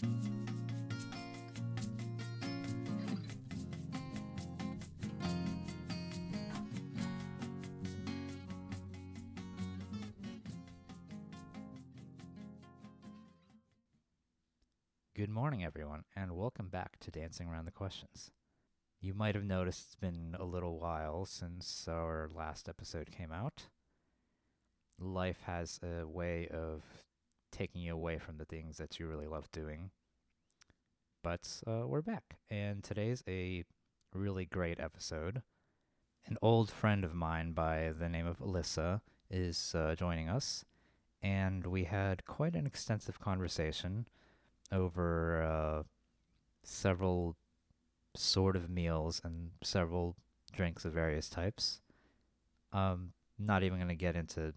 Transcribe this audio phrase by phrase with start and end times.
[0.00, 0.10] Good
[15.28, 18.30] morning, everyone, and welcome back to Dancing Around the Questions.
[19.00, 23.64] You might have noticed it's been a little while since our last episode came out.
[24.96, 26.84] Life has a way of
[27.58, 29.90] taking you away from the things that you really love doing.
[31.24, 33.64] But uh, we're back, and today's a
[34.14, 35.42] really great episode.
[36.26, 40.64] An old friend of mine by the name of Alyssa is uh, joining us,
[41.20, 44.06] and we had quite an extensive conversation
[44.70, 45.82] over uh,
[46.62, 47.34] several
[48.14, 50.14] sort of meals and several
[50.52, 51.80] drinks of various types.
[52.72, 54.54] Um, not even going to get into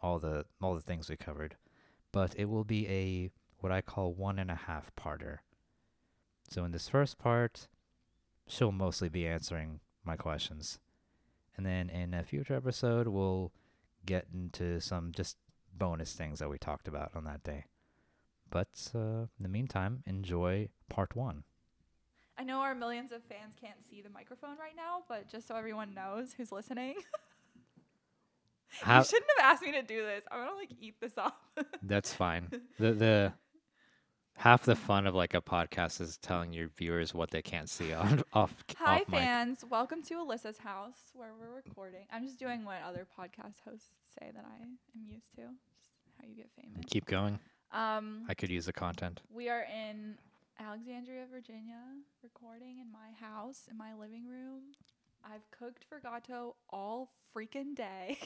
[0.00, 1.56] all the all the things we covered,
[2.16, 5.40] but it will be a what I call one and a half parter.
[6.48, 7.68] So in this first part,
[8.48, 10.78] she'll mostly be answering my questions,
[11.58, 13.52] and then in a future episode, we'll
[14.06, 15.36] get into some just
[15.76, 17.66] bonus things that we talked about on that day.
[18.48, 21.44] But uh, in the meantime, enjoy part one.
[22.38, 25.54] I know our millions of fans can't see the microphone right now, but just so
[25.54, 26.94] everyone knows who's listening,
[28.82, 30.22] How- you shouldn't have asked me to do this.
[30.30, 31.34] I'm gonna like eat this off.
[31.82, 32.48] That's fine.
[32.78, 33.32] The the
[34.38, 37.92] half the fun of like a podcast is telling your viewers what they can't see
[37.92, 39.20] on off Hi off mic.
[39.20, 42.06] fans, welcome to Alyssa's house where we're recording.
[42.12, 45.42] I'm just doing what other podcast hosts say that I am used to.
[45.42, 45.90] Just
[46.20, 46.84] how you get famous.
[46.90, 47.38] Keep going.
[47.72, 49.20] Um, I could use the content.
[49.32, 50.14] we are in
[50.60, 51.80] Alexandria, Virginia,
[52.22, 54.60] recording in my house in my living room.
[55.24, 58.18] I've cooked for Gato all freaking day.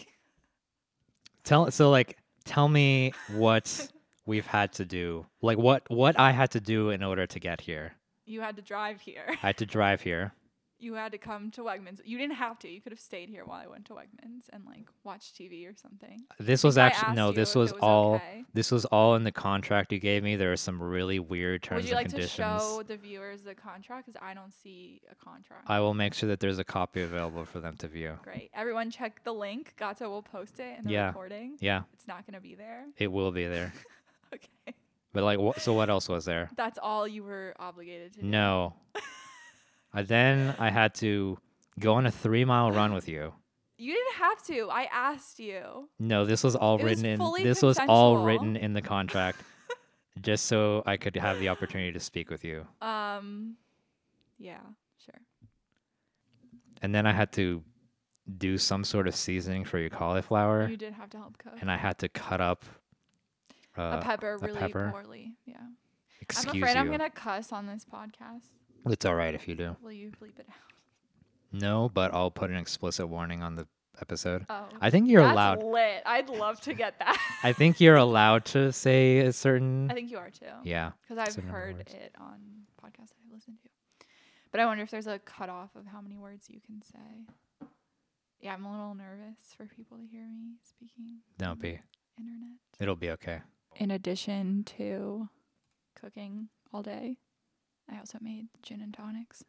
[1.44, 3.88] Tell so like tell me what
[4.26, 5.26] we've had to do.
[5.42, 7.92] Like what what I had to do in order to get here.
[8.26, 9.24] you had to drive here.
[9.28, 10.32] I had to drive here.
[10.80, 12.00] You had to come to Wegmans.
[12.04, 12.68] You didn't have to.
[12.68, 15.74] You could have stayed here while I went to Wegmans and like watched TV or
[15.74, 16.22] something.
[16.38, 18.44] This was actually no, this was, was all okay.
[18.54, 20.36] this was all in the contract you gave me.
[20.36, 22.62] There are some really weird terms Would you like and to conditions.
[22.62, 24.06] show the viewers the contract?
[24.06, 25.68] Because I don't see a contract.
[25.68, 28.18] I will make sure that there's a copy available for them to view.
[28.22, 28.50] Great.
[28.54, 29.74] Everyone check the link.
[29.76, 31.08] Gato will post it in the Yeah.
[31.08, 31.56] recording.
[31.60, 32.86] Yeah, It's not going to be there.
[32.96, 33.72] it will be there.
[34.32, 34.74] Okay.
[35.12, 35.60] But like, what?
[35.60, 36.48] So what else was there?
[36.54, 38.26] That's all you were obligated to do.
[38.26, 38.74] No.
[39.92, 41.38] I then I had to
[41.78, 43.32] go on a three mile run with you.
[43.78, 44.68] You didn't have to.
[44.70, 45.88] I asked you.
[45.98, 47.18] No, this was all It was written in.
[47.18, 48.24] fully This was all consensual.
[48.24, 49.40] written in the contract,
[50.20, 52.66] just so I could have the opportunity to speak with you.
[52.82, 53.56] Um,
[54.38, 54.58] yeah,
[55.04, 55.14] sure.
[56.82, 57.62] And then I had to
[58.38, 61.54] do some sort of seasoning for your cauliflower, You did have to help cook.
[61.60, 62.64] and I had to cut up.
[63.78, 64.90] Uh, a pepper really pepper.
[64.92, 65.32] poorly.
[65.46, 65.56] Yeah.
[66.20, 66.80] excuse I'm afraid you.
[66.80, 68.50] I'm going to cuss on this podcast.
[68.86, 69.76] It's all right if you do.
[69.82, 70.54] Will you bleep it out?
[71.52, 73.66] No, but I'll put an explicit warning on the
[74.00, 74.46] episode.
[74.48, 74.66] Oh.
[74.80, 75.62] I think you're That's allowed.
[75.62, 76.02] lit.
[76.06, 77.18] I'd love to get that.
[77.42, 79.90] I think you're allowed to say a certain.
[79.90, 80.46] I think you are too.
[80.64, 80.92] yeah.
[81.02, 81.94] Because I've certain number of heard words.
[81.94, 82.38] it on
[82.82, 83.68] podcasts I've listened to.
[84.52, 87.68] But I wonder if there's a cutoff of how many words you can say.
[88.40, 91.18] Yeah, I'm a little nervous for people to hear me speaking.
[91.38, 91.78] Don't be.
[92.18, 92.56] Internet.
[92.80, 93.40] It'll be okay.
[93.76, 95.28] In addition to
[95.94, 97.18] cooking all day,
[97.90, 99.44] I also made gin and tonics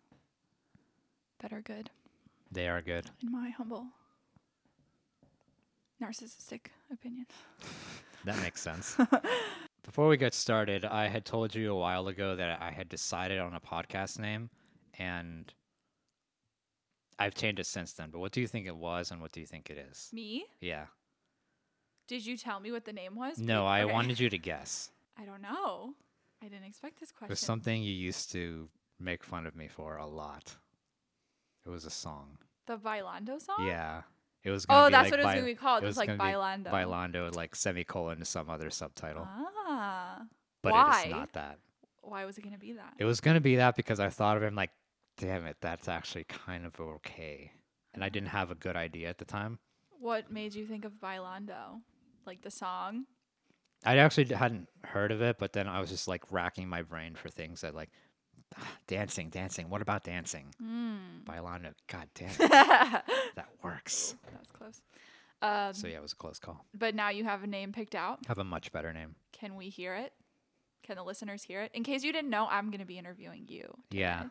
[1.39, 1.89] that are good,
[2.51, 3.09] They are good.
[3.21, 3.87] in my humble
[6.01, 7.25] narcissistic opinion.
[8.23, 8.95] That makes sense.
[9.83, 13.39] Before we get started, I had told you a while ago that I had decided
[13.39, 14.51] on a podcast name,
[14.99, 15.51] and
[17.17, 18.09] I've changed it since then.
[18.11, 20.11] But what do you think it was, and what do you think it is?
[20.13, 20.45] Me?
[20.59, 20.85] Yeah.
[22.07, 23.39] Did you tell me what the name was?
[23.39, 23.91] No, I okay.
[23.91, 24.91] wanted you to guess.
[25.17, 25.95] I don't know.
[26.41, 27.29] I didn't expect this question.
[27.29, 28.69] It was something you used to
[28.99, 30.55] make fun of me for a lot.
[31.65, 32.37] It was a song.
[32.67, 33.65] The Bailando song?
[33.67, 34.01] Yeah.
[34.43, 34.65] It was.
[34.65, 35.83] Gonna Oh, be that's like what it was going to be called.
[35.83, 36.67] it It was was like gonna Bailando.
[36.71, 39.27] Bailando, like semicolon to some other subtitle.
[39.27, 40.21] Ah.
[40.63, 41.01] but why?
[41.03, 41.59] it is not that.
[42.01, 42.93] Why was it going to be that?
[42.97, 44.71] It was gonna be that because I thought of him like,
[45.17, 47.51] damn it, that's actually kind of okay.
[47.93, 49.59] And I didn't have a good idea at the time.
[49.99, 51.81] What made you think of Bailando?
[52.25, 53.05] Like the song?
[53.85, 57.15] I actually hadn't heard of it, but then I was just like racking my brain
[57.15, 57.89] for things that like
[58.57, 59.69] ah, dancing, dancing.
[59.69, 60.53] What about dancing?
[60.61, 61.23] Mm.
[61.25, 61.73] Bailando.
[61.87, 63.05] God damn it, that
[63.35, 64.15] that works.
[64.37, 64.81] was close.
[65.41, 66.65] Um, So yeah, it was a close call.
[66.77, 68.19] But now you have a name picked out.
[68.27, 69.15] Have a much better name.
[69.31, 70.13] Can we hear it?
[70.83, 71.71] Can the listeners hear it?
[71.73, 73.67] In case you didn't know, I'm going to be interviewing you.
[73.91, 74.17] Yeah.
[74.23, 74.29] today.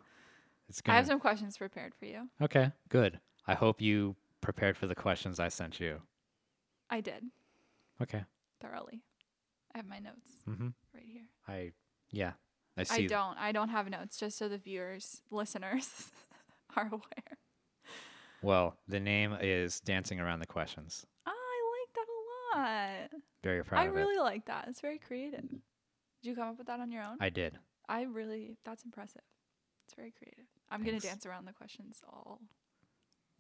[0.69, 0.97] It's I gonna.
[0.99, 2.29] have some questions prepared for you.
[2.41, 3.19] okay, good.
[3.49, 6.01] I hope you prepared for the questions I sent you.
[6.89, 7.25] I did
[8.01, 8.23] Okay.
[8.61, 9.01] thoroughly.
[9.75, 10.69] I have my notes Mm-hmm.
[10.95, 11.23] right here.
[11.49, 11.73] I
[12.11, 12.33] yeah.
[12.77, 13.05] I see.
[13.05, 13.37] I don't.
[13.39, 16.11] I don't have notes, just so the viewers, listeners,
[16.77, 17.39] are aware.
[18.43, 21.05] Well, the name is Dancing Around the Questions.
[21.27, 23.23] Ah, I like that a lot.
[23.43, 24.67] Very proud I really like that.
[24.69, 25.43] It's very creative.
[25.51, 25.59] Did
[26.23, 27.17] you come up with that on your own?
[27.21, 27.59] I did.
[27.89, 28.57] I really.
[28.65, 29.23] That's impressive.
[29.87, 30.47] It's very creative.
[30.71, 32.41] I'm gonna dance around the questions all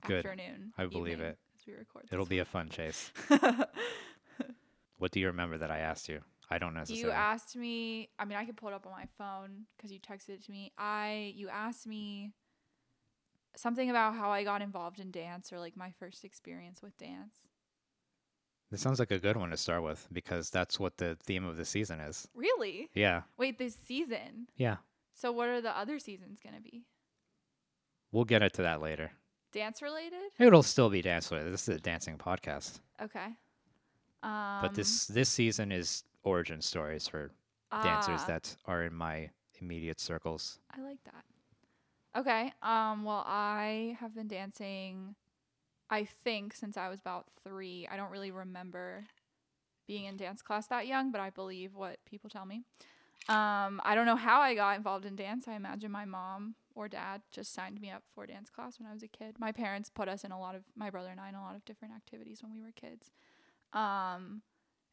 [0.06, 0.26] Good.
[0.26, 0.72] afternoon.
[0.76, 1.38] I believe it.
[1.56, 2.08] As we record.
[2.12, 3.10] It'll be a fun chase.
[5.00, 6.20] What do you remember that I asked you?
[6.50, 7.04] I don't necessarily.
[7.04, 8.10] You asked me.
[8.18, 10.50] I mean, I could pull it up on my phone because you texted it to
[10.50, 10.72] me.
[10.76, 12.32] I you asked me
[13.56, 17.34] something about how I got involved in dance or like my first experience with dance.
[18.70, 21.56] This sounds like a good one to start with because that's what the theme of
[21.56, 22.28] the season is.
[22.34, 22.90] Really?
[22.94, 23.22] Yeah.
[23.38, 24.48] Wait, this season.
[24.56, 24.76] Yeah.
[25.14, 26.84] So what are the other seasons gonna be?
[28.12, 29.12] We'll get into that later.
[29.52, 30.30] Dance related?
[30.38, 31.54] It'll still be dance related.
[31.54, 32.80] This is a dancing podcast.
[33.02, 33.28] Okay.
[34.22, 37.30] Um, but this this season is origin stories for
[37.82, 39.30] dancers ah, that are in my
[39.60, 40.58] immediate circles.
[40.76, 41.24] I like that.
[42.18, 42.52] Okay.
[42.62, 43.04] Um.
[43.04, 45.14] Well, I have been dancing.
[45.88, 47.88] I think since I was about three.
[47.90, 49.06] I don't really remember
[49.86, 52.62] being in dance class that young, but I believe what people tell me.
[53.28, 53.80] Um.
[53.84, 55.48] I don't know how I got involved in dance.
[55.48, 58.92] I imagine my mom or dad just signed me up for dance class when I
[58.92, 59.36] was a kid.
[59.38, 61.56] My parents put us in a lot of my brother and I in a lot
[61.56, 63.10] of different activities when we were kids.
[63.72, 64.42] Um,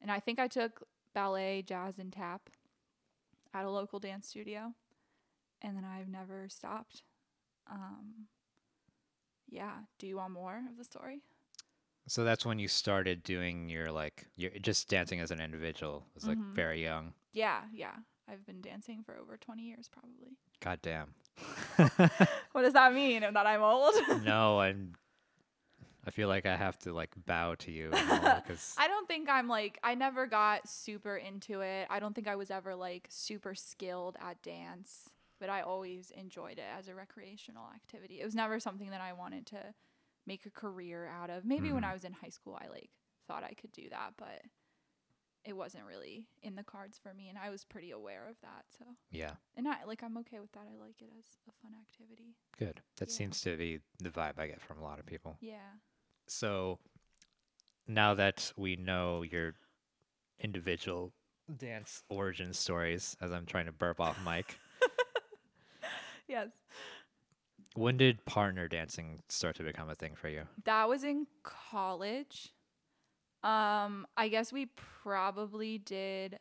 [0.02, 0.84] and I think I took
[1.14, 2.50] ballet, jazz, and tap
[3.54, 4.74] at a local dance studio
[5.62, 7.02] and then I've never stopped.
[7.72, 8.28] Um,
[9.50, 9.78] yeah.
[9.98, 11.22] Do you want more of the story?
[12.08, 16.06] So that's when you started doing your like you're just dancing as an individual.
[16.10, 16.54] It was like Mhm.
[16.54, 17.14] very young.
[17.34, 17.96] Yeah, yeah.
[18.30, 20.38] I've been dancing for over 20 years, probably.
[20.60, 21.16] God damn.
[22.52, 23.22] What does that mean?
[23.22, 23.94] That I'm old?
[24.24, 24.94] no, I'm.
[26.08, 29.50] I feel like I have to like bow to you because I don't think I'm
[29.50, 31.86] like, I never got super into it.
[31.90, 35.10] I don't think I was ever like super skilled at dance,
[35.40, 38.22] but I always enjoyed it as a recreational activity.
[38.22, 39.74] It was never something that I wanted to
[40.26, 41.44] make a career out of.
[41.44, 41.90] Maybe when Mhm.
[41.90, 42.90] I was in high school, I like
[43.28, 44.44] thought I could do that, but
[45.44, 47.28] it wasn't really in the cards for me.
[47.30, 48.66] And I was pretty aware of that.
[48.78, 50.68] So, yeah, and I like, I'm okay with that.
[50.72, 52.36] I like it as a fun activity.
[52.58, 52.82] good.
[52.98, 53.16] That Yeah.
[53.16, 55.38] seems to be the vibe I get from a lot of people.
[55.42, 55.76] Yeah.
[56.28, 56.80] So
[57.88, 59.54] now that we know your
[60.40, 61.14] individual
[61.58, 64.60] dance origin stories, as I'm trying to burp off mic,
[66.28, 66.50] Yes.
[67.76, 70.44] when did partner dancing start to become a thing for you?
[70.66, 72.54] That was in college.
[73.44, 76.40] Um, I guess we probably did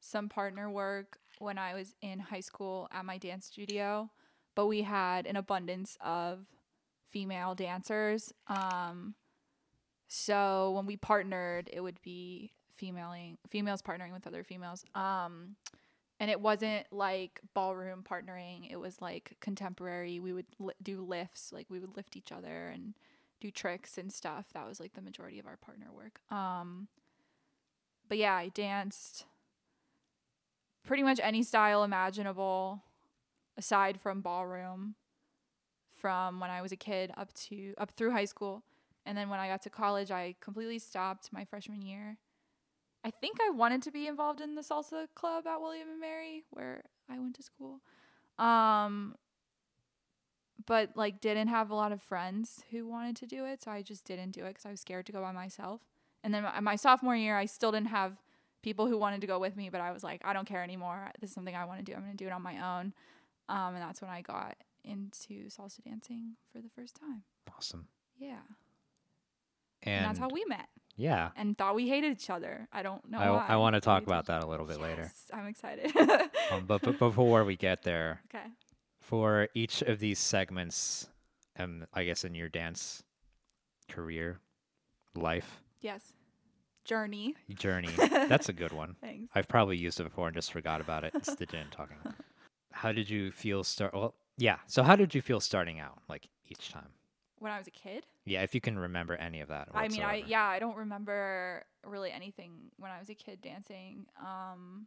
[0.00, 4.10] some partner work when I was in high school at my dance studio,
[4.54, 6.46] but we had an abundance of
[7.10, 8.32] female dancers.
[8.46, 9.14] Um,
[10.08, 14.84] so when we partnered, it would be femaling females partnering with other females.
[14.94, 15.56] Um,
[16.18, 18.70] and it wasn't like ballroom partnering.
[18.70, 20.20] It was like contemporary.
[20.20, 22.94] We would li- do lifts, like we would lift each other and
[23.40, 24.46] do tricks and stuff.
[24.54, 26.20] That was like the majority of our partner work.
[26.30, 26.88] Um,
[28.08, 29.26] but yeah, I danced
[30.86, 32.82] pretty much any style imaginable
[33.58, 34.94] aside from ballroom
[35.98, 38.62] from when I was a kid up to up through high school.
[39.04, 42.18] And then when I got to college, I completely stopped my freshman year.
[43.04, 46.44] I think I wanted to be involved in the salsa club at William and Mary
[46.50, 47.80] where I went to school.
[48.38, 49.14] Um
[50.66, 53.82] but like didn't have a lot of friends who wanted to do it, so I
[53.82, 55.82] just didn't do it cuz I was scared to go by myself.
[56.24, 58.16] And then my, my sophomore year, I still didn't have
[58.62, 61.12] people who wanted to go with me, but I was like, I don't care anymore.
[61.20, 61.94] This is something I want to do.
[61.94, 62.92] I'm going to do it on my own.
[63.48, 64.56] Um, and that's when I got
[64.86, 67.22] into salsa dancing for the first time.
[67.56, 67.88] Awesome.
[68.18, 68.38] Yeah.
[69.82, 72.68] And, And, that's how we met yeah, and thought we hated each other.
[72.72, 73.18] I don't know.
[73.18, 73.46] I, why.
[73.48, 75.12] I want to talk about that a little bit later.
[75.32, 75.92] I'm excited.
[76.48, 78.44] Um, but, but before we get there, okay.
[79.00, 81.08] for each of these segments,
[81.58, 83.02] um, I guess in your dance
[83.88, 84.38] career,
[85.16, 86.12] life Yes.
[86.84, 87.34] Journey.
[87.56, 88.94] journey, that's a good one.
[89.00, 89.28] Thanks.
[89.34, 91.10] I've probably used it before and just forgot about it.
[91.16, 91.96] It's the gin talking.
[92.70, 93.92] How did you feel start?
[93.92, 94.58] Well, yeah.
[94.66, 96.88] So how did you feel starting out, like each time?
[97.38, 99.68] When I was a kid, Yeah, if you can remember any of that.
[99.74, 104.06] I mean, I yeah, I don't remember really anything when I was a kid dancing.
[104.20, 104.86] Um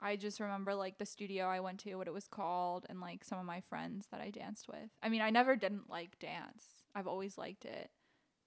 [0.00, 3.22] I just remember like the studio I went to, what it was called, and like
[3.22, 4.90] some of my friends that I danced with.
[5.00, 6.64] I mean, I never didn't like dance.
[6.94, 7.90] I've always liked it.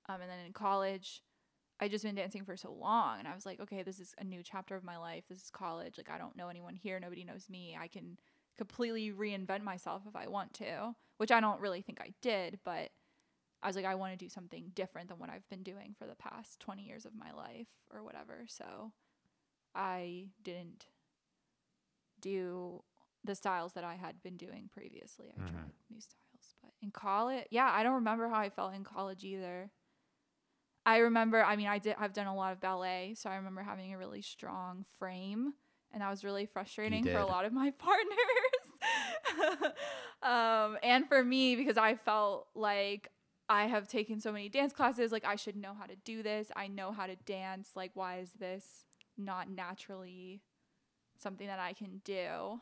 [0.10, 1.22] Um and then in college,
[1.79, 4.24] I just been dancing for so long and I was like, okay, this is a
[4.25, 5.24] new chapter of my life.
[5.29, 5.94] This is college.
[5.98, 7.77] Like I don't know anyone here, nobody knows me.
[7.79, 8.17] I can
[8.57, 12.91] completely reinvent myself if I want to, which I don't really think I did, but
[13.62, 16.05] I was like, I want to do something different than what I've been doing for
[16.05, 18.45] the past 20 years of my life or whatever.
[18.47, 18.91] So
[19.74, 20.88] I didn't
[22.19, 22.83] do
[23.24, 25.33] the styles that I had been doing previously.
[25.35, 25.50] I Mhm.
[25.51, 29.24] tried new styles, but in college, yeah, I don't remember how I felt in college
[29.24, 29.71] either.
[30.85, 33.63] I remember, I mean, I did I've done a lot of ballet, so I remember
[33.63, 35.55] having a really strong frame,
[35.95, 38.09] and that was really frustrating for a lot of my partners.
[40.21, 43.07] um, and for me because I felt like
[43.47, 46.51] I have taken so many dance classes, like I should know how to do this.
[46.53, 47.69] I know how to dance.
[47.75, 48.83] Like why is this
[49.17, 50.41] not naturally
[51.17, 52.59] something that I can do?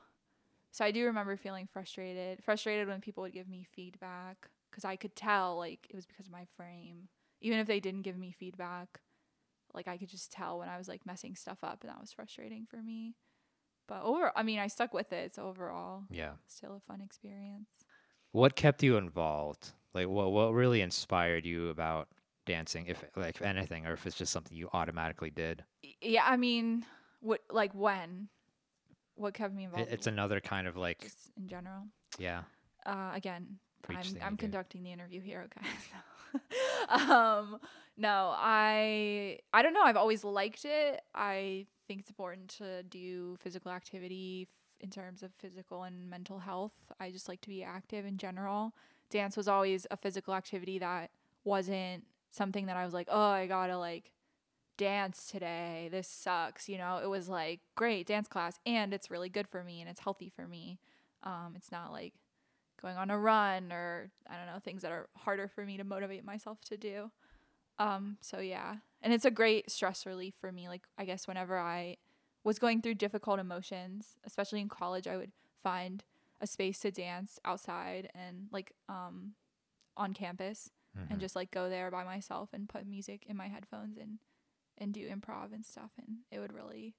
[0.71, 4.95] So I do remember feeling frustrated, frustrated when people would give me feedback because I
[4.95, 7.07] could tell like it was because of my frame.
[7.41, 8.99] Even if they didn't give me feedback,
[9.73, 12.11] like I could just tell when I was like messing stuff up, and that was
[12.11, 13.15] frustrating for me.
[13.87, 15.35] But over, I mean, I stuck with it.
[15.35, 16.33] So overall, Yeah.
[16.47, 17.67] still a fun experience.
[18.31, 19.71] What kept you involved?
[19.93, 22.07] Like, what what really inspired you about
[22.45, 25.63] dancing, if like if anything, or if it's just something you automatically did?
[26.01, 26.85] Yeah, I mean,
[27.19, 28.29] what like when?
[29.15, 29.91] What kept me It, involved?
[29.91, 31.83] it's another kind of like, just in general.
[32.17, 32.43] yeah,
[32.85, 33.59] Uh, again,
[33.89, 35.45] I'm I'm conducting the interview here.
[35.45, 35.67] Okay.
[36.89, 37.59] So, um,
[37.95, 39.83] no, I I don't know.
[39.83, 41.01] I've always liked it.
[41.13, 46.39] I think it's important to do physical activity f- in terms of physical and mental
[46.39, 46.71] health.
[46.99, 48.73] I just like to be active in general.
[49.11, 51.11] Dance was always a physical activity that
[51.43, 54.11] wasn't something that I was like, oh, I gotta like
[54.77, 55.87] dance today.
[55.91, 56.67] This sucks.
[56.67, 59.89] You know, it was like, great dance class and it's really good for me and
[59.89, 60.79] it's healthy for me.
[61.23, 62.13] Um, it's not like
[62.83, 65.83] going on a run or I don't know, things that are harder for me to
[65.83, 67.09] motivate myself to do.
[67.79, 68.75] Um, so yeah.
[69.01, 70.67] And it's a great stress relief for me.
[70.67, 71.97] Like I guess whenever I
[72.43, 75.31] was going through difficult emotions, especially in college, I would
[75.63, 76.03] find
[76.41, 79.33] a space to dance outside and like um
[79.95, 81.09] on campus Mhm.
[81.09, 84.19] and just like go there by myself and put music in my headphones and
[84.77, 86.95] and do improv and stuff and it would really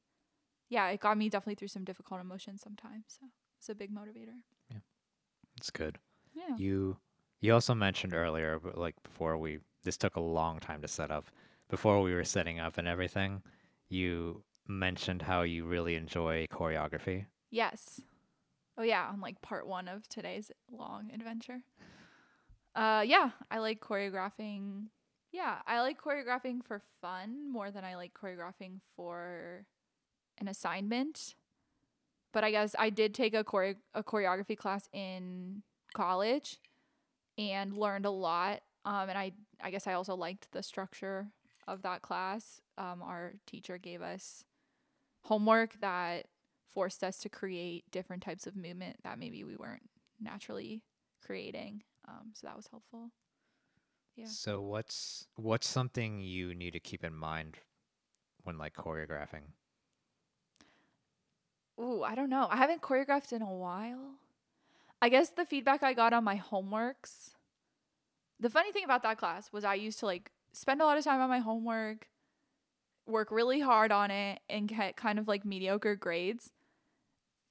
[0.70, 3.04] yeah, it got me definitely through some difficult emotions sometimes.
[3.20, 3.26] So
[3.58, 4.40] it's a big motivator.
[5.56, 5.99] It's good.
[6.34, 6.56] Yeah.
[6.56, 6.96] You
[7.40, 11.11] you also mentioned earlier, but like before we this took a long time to set
[11.11, 11.26] up.
[11.68, 13.42] Before we were setting up and everything,
[13.88, 17.26] you mentioned how you really enjoy choreography.
[17.50, 18.00] Yes.
[18.76, 21.61] Oh yeah, on like part one of today's long adventure.
[22.75, 24.87] Uh yeah, I like choreographing.
[25.32, 29.66] Yeah, I like choreographing for fun more than I like choreographing for
[30.38, 31.34] an assignment.
[32.34, 35.62] But I guess I did take a chore- a choreography class in
[35.94, 36.58] college
[37.38, 38.60] and learned a lot.
[38.84, 41.28] Um and I I guess I also liked the structure
[41.66, 42.60] of that class.
[42.76, 44.44] Um our teacher gave us
[45.22, 46.26] homework that
[46.74, 49.88] forced us to create different types of movement that maybe we weren't
[50.20, 50.82] naturally
[51.24, 51.82] creating.
[52.06, 53.10] Um, so that was helpful.
[54.16, 54.26] Yeah.
[54.26, 57.58] So what's what's something you need to keep in mind
[58.42, 59.52] when like choreographing?
[61.80, 62.46] Ooh, I don't know.
[62.50, 64.14] I haven't choreographed in a while.
[65.02, 67.34] I guess the feedback I got on my homeworks.
[68.40, 71.04] The funny thing about that class was I used to like spend a lot of
[71.04, 72.08] time on my homework,
[73.06, 76.50] work really hard on it, and get kind of like mediocre grades.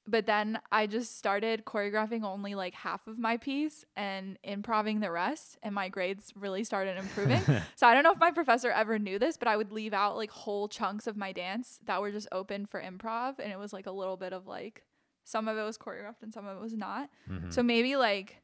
[0.05, 5.09] But then I just started choreographing only like half of my piece and improving the
[5.09, 7.41] rest, and my grades really started improving.
[7.77, 10.17] So I don't know if my professor ever knew this, but I would leave out
[10.17, 13.71] like whole chunks of my dance that were just open for improv and it was
[13.71, 14.83] like a little bit of like
[15.23, 17.09] some of it was choreographed and some of it was not.
[17.29, 17.53] Mhm.
[17.53, 18.41] So maybe like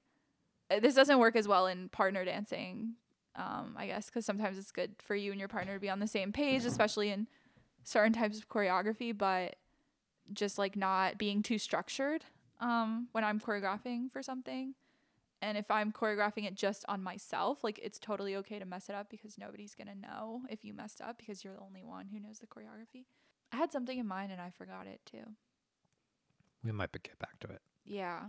[0.71, 2.93] uh, this doesn't work as well in partner dancing.
[3.35, 5.99] Um I guess cuz sometimes it's good for you and your partner to be on
[5.99, 7.27] the same page especially in
[7.83, 9.55] certain types of choreography, but
[10.33, 12.25] just like not being too structured
[12.59, 14.75] um when I'm choreographing for something.
[15.41, 18.95] And if I'm choreographing it just on myself, like it's totally okay to mess it
[18.95, 22.19] up because nobody's gonna know if you messed up because you're the only one who
[22.19, 23.05] knows the choreography.
[23.53, 25.35] I had something in mind and I forgot it too.
[26.63, 27.61] we might get back to it.
[27.85, 28.19] Yeah.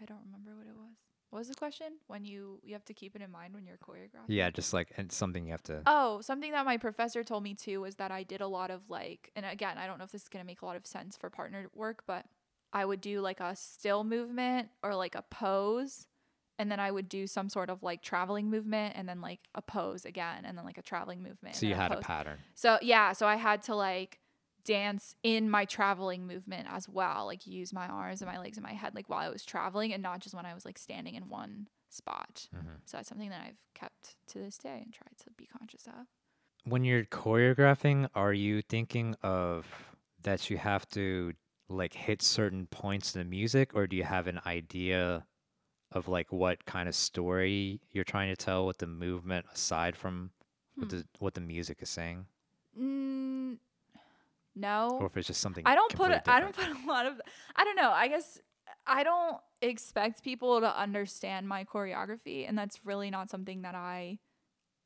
[0.00, 0.96] I don't remember what it was.
[1.30, 1.94] What was the question?
[2.08, 4.26] When you you have to keep it in mind when you're choreographing?
[4.28, 5.82] Yeah, just like and something you have to.
[5.86, 8.82] Oh, something that my professor told me too was that I did a lot of
[8.90, 10.86] like, and again, I don't know if this is going to make a lot of
[10.86, 12.26] sense for partner work, but
[12.72, 16.06] I would do like a still movement or like a pose.
[16.58, 19.62] And then I would do some sort of like traveling movement and then like a
[19.62, 21.56] pose again and then like a traveling movement.
[21.56, 22.38] so you then had a pattern.
[22.54, 24.18] So yeah, so I had to like
[24.64, 28.64] dance in my traveling movement as well, like use my arms and my legs and
[28.64, 31.14] my head like while I was traveling and not just when I was like standing
[31.14, 32.48] in one spot.
[32.54, 32.80] Mhm.
[32.84, 36.06] So that's something that I've kept to this day and tried to be conscious of.
[36.64, 39.66] When you're choreographing, are you thinking of
[40.22, 41.32] that you have to
[41.68, 45.26] like hit certain points in the music, or do you have an idea
[45.92, 50.30] of like what kind of story you're trying to tell with the movement aside from
[50.76, 50.98] what Hmm.
[50.98, 52.26] the what the music is saying?
[52.78, 53.58] Mm,
[54.54, 54.98] no.
[55.00, 55.64] or if it's just something.
[55.66, 57.20] I don't put a, I don't put a lot of
[57.56, 57.90] I don't know.
[57.90, 58.38] I guess
[58.86, 64.18] I don't expect people to understand my choreography and that's really not something that I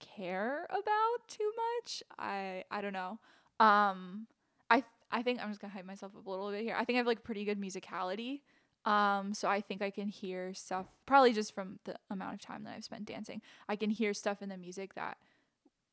[0.01, 2.03] care about too much.
[2.19, 3.19] I I don't know.
[3.61, 4.27] Um
[4.71, 6.75] I I think I'm just going to hype myself up a little bit here.
[6.77, 8.41] I think I have like pretty good musicality.
[8.85, 12.65] Um so I think I can hear stuff probably just from the amount of time
[12.65, 13.41] that I've spent dancing.
[13.69, 15.19] I can hear stuff in the music that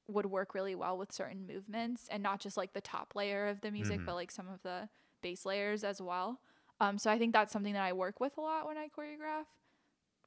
[0.08, 3.62] would work really well with certain movements and not just like the top layer of
[3.62, 4.06] the music Mhm.
[4.06, 4.90] but like some of the
[5.22, 6.40] base layers as well
[6.80, 9.46] um, so i think that's something that i work with a lot when i choreograph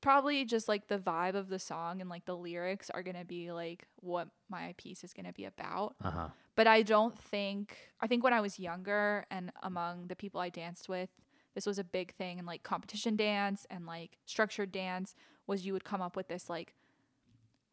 [0.00, 3.24] probably just like the vibe of the song and like the lyrics are going to
[3.24, 6.28] be like what my piece is going to be about Uh huh.
[6.56, 10.50] but I don't think I think when I was younger and among the people I
[10.50, 11.08] danced with,
[11.54, 15.14] this was a big thing in like competition dance and like structured dance
[15.46, 16.74] was you would come up with this like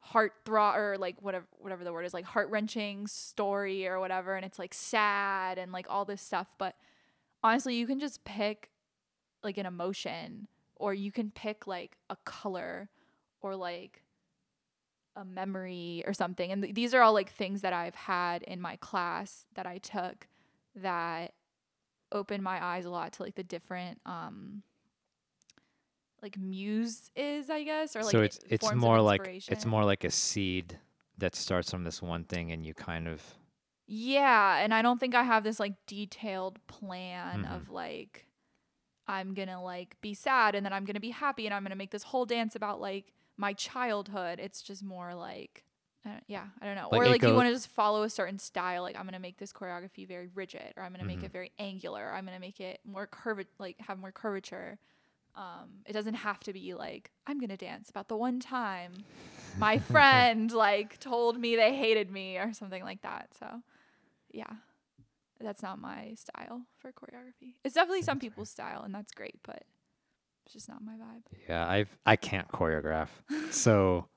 [0.02, 4.36] heart throb or like whatever whatever the word is like heart wrenching story or whatever
[4.36, 6.76] and it's like sad and like all this stuff but
[7.44, 8.72] honestly you can just pick
[9.44, 12.90] like an emotion or you can pick like a color
[13.42, 14.02] or like
[15.16, 16.52] a memory or something.
[16.52, 19.78] And th- these are all like things that I've had in my class that I
[19.78, 20.28] took
[20.76, 21.34] that
[22.12, 24.64] opened my eyes a lot to like the different um
[26.22, 30.04] like muse is I guess or like so it's it's more like it's more like
[30.04, 30.80] a seed
[31.18, 33.22] that starts from this one thing, and you kind of
[33.88, 37.46] Yeah, and I don't think I have this like detailed plan Mhm.
[37.46, 38.28] of like
[39.08, 41.92] I'm to like be sad and then I'm to be happy and I'm to make
[41.92, 44.40] this whole dance about like my childhood.
[44.40, 45.66] It's just more like
[46.28, 46.90] yeah, I don't know.
[46.92, 49.38] Like, or like you want to just follow a certain style like I'm to make
[49.38, 51.08] this choreography very rigid or I'm going to Mhm.
[51.08, 52.08] make it very angular.
[52.10, 54.80] Or I'm to make it more curved like have more curvature.
[55.36, 58.94] Um it doesn't have to be like I'm to dance about the one time
[59.58, 63.30] my friend like told me they hated me or something like that.
[63.40, 63.62] So,
[64.32, 64.54] yeah.
[65.40, 67.56] That's not my style for choreography.
[67.64, 69.64] It's definitely some people's style and that's great, but
[70.46, 71.24] it's just not my vibe.
[71.50, 73.10] Yeah, I've I can't choreograph.
[73.52, 74.08] so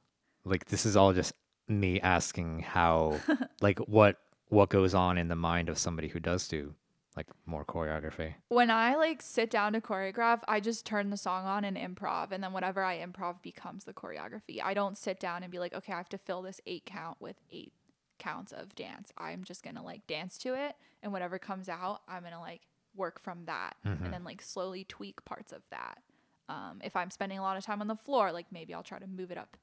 [0.44, 1.32] like this is all just
[1.66, 3.20] me asking how
[3.62, 6.74] like what what goes on in the mind of somebody who does do
[7.16, 8.34] like more choreography.
[8.48, 12.32] When I like sit down to choreograph, I just turn the song on and improv
[12.32, 14.60] and then whatever I improv becomes the choreography.
[14.62, 17.20] I don't sit down and be like, "Okay, I have to fill this 8 count
[17.20, 17.72] with 8
[18.18, 22.02] counts of dance." I'm just going to like dance to it and whatever comes out,
[22.08, 22.62] I'm going to like
[22.96, 24.04] work from that Mhm.
[24.04, 26.02] and then like slowly tweak parts of that.
[26.48, 28.98] Um, if I'm spending a lot of time on the floor, like maybe I'll try
[28.98, 29.56] to move it up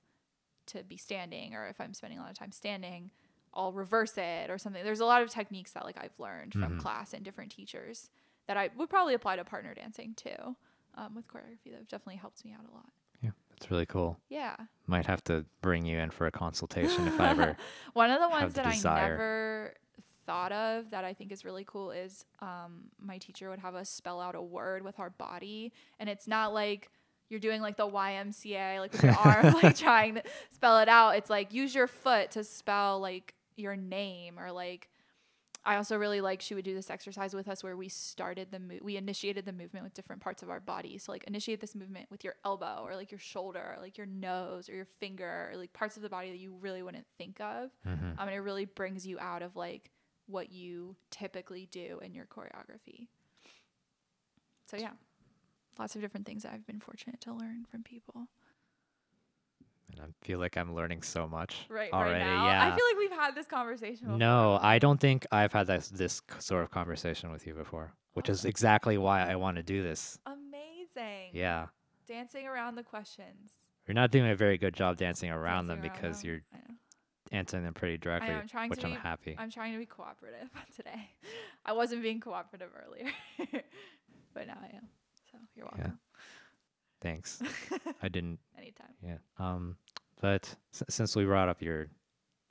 [0.67, 3.11] to be standing, or if I'm spending a lot of time standing,
[3.53, 4.83] I'll reverse it or something.
[4.83, 6.79] There's a lot of techniques that like I've learned from Mhm.
[6.79, 8.09] class and different teachers
[8.47, 10.55] that I would probably apply to partner dancing too.
[10.95, 12.89] Um, with choreography, that definitely helps me out a lot.
[13.21, 14.17] Yeah, that's really cool.
[14.29, 14.55] Yeah.
[14.87, 17.57] Might have to bring you in for a consultation if I ever.
[17.93, 19.73] One of the ones the that I never
[20.25, 23.89] thought of that I think is really cool is um, my teacher would have us
[23.89, 26.89] spell out a word with our body, and it's not like
[27.29, 31.15] you're doing like the YMCA, like with your arm, like trying to spell it out.
[31.15, 34.89] It's like use your foot to spell like your name, or like.
[35.63, 38.57] I also really like she would do this exercise with us where we started the
[38.59, 40.97] mo- we initiated the movement with different parts of our body.
[40.97, 44.07] So like initiate this movement with your elbow or like your shoulder or like your
[44.07, 47.39] nose or your finger or like parts of the body that you really wouldn't think
[47.39, 48.13] of Mhm.
[48.17, 49.91] um, and it really brings you out of like
[50.25, 53.07] what you typically do in your choreography.
[54.65, 54.93] So yeah,
[55.77, 58.27] lots of different things that I've been fortunate to learn from people.
[59.91, 62.19] And I feel like I'm learning so much Right, already.
[62.23, 62.45] right now.
[62.47, 62.63] Yeah.
[62.65, 64.05] I feel like we've had this conversation.
[64.07, 64.17] Before.
[64.17, 68.29] no, I don't think I've had this this sort of conversation with you before, which
[68.29, 70.17] is exactly why I want to do this.
[70.25, 71.31] Amazing.
[71.33, 71.67] Yeah.
[72.07, 73.51] Dancing around the questions.
[73.87, 76.29] You're not doing a very good job dancing around Dancing them because them.
[76.29, 76.41] you're
[77.31, 79.35] answering them pretty directly, I'm trying which to I'm be- happy.
[79.39, 81.09] I'm trying to be cooperative today.
[81.65, 83.09] I wasn't being cooperative earlier,
[84.33, 84.87] but now I am.
[85.31, 85.91] So you're Yeah.
[87.01, 87.41] Thanks.
[88.03, 88.39] I didn't.
[88.57, 88.93] Anytime.
[89.05, 89.17] Yeah.
[89.39, 89.77] Um.
[90.21, 91.87] But s- since we brought up your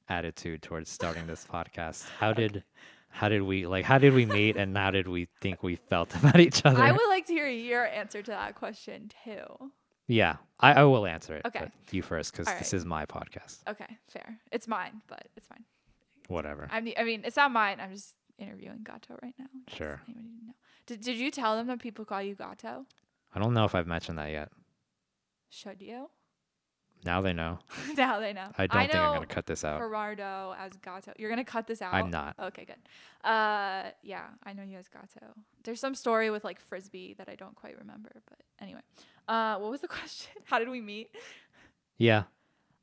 [0.08, 2.64] attitude towards starting this podcast, how did
[3.08, 6.14] how did we like how did we meet and how did we think we felt
[6.16, 6.80] about each other?
[6.82, 9.70] I would like to hear your answer to that question too.
[10.08, 11.42] yeah, I, I will answer it.
[11.46, 11.68] Okay.
[11.92, 13.58] you first because All this is my podcast.
[13.68, 14.38] Okay, fair.
[14.50, 15.64] It's mine, but it's fine.
[16.28, 16.68] Whatever.
[16.72, 17.78] I'm the, I mean, it's not mine.
[17.80, 19.46] I'm just interviewing Gato right now.
[19.68, 20.00] Sure.
[20.86, 22.86] Did, did you tell them that people call you Gato?
[23.34, 24.50] I don't know if I've mentioned that yet.
[25.50, 26.10] Should you?
[27.04, 27.58] Now they know.
[27.96, 28.48] now they know.
[28.58, 29.78] I don't think I'm gonna cut this out.
[29.78, 31.12] Gerardo as Gato.
[31.16, 31.94] You're gonna cut this out.
[31.94, 32.34] I'm not.
[32.38, 33.28] Okay, good.
[33.28, 35.32] Uh, yeah, I know you as Gato.
[35.64, 38.80] There's some story with like frisbee that I don't quite remember, but anyway.
[39.28, 40.42] Uh, what was the question?
[40.44, 41.14] How did we meet?
[41.96, 42.24] Yeah.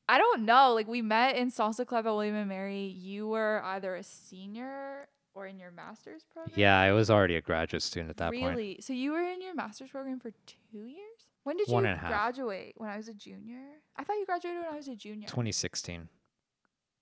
[0.10, 0.74] I don't know.
[0.74, 2.86] Like we met in salsa club at William and Mary.
[2.86, 6.54] You were either a senior or in your master's program?
[6.58, 8.44] Yeah, I was already a graduate student at that point.
[8.50, 8.78] really?
[8.82, 11.28] So you were in your master's program for two years?
[11.44, 12.10] When did One you and a half.
[12.10, 12.74] graduate?
[12.78, 13.62] When I was a junior?
[13.96, 15.28] I thought you graduated when I was a junior.
[15.28, 16.10] 2016.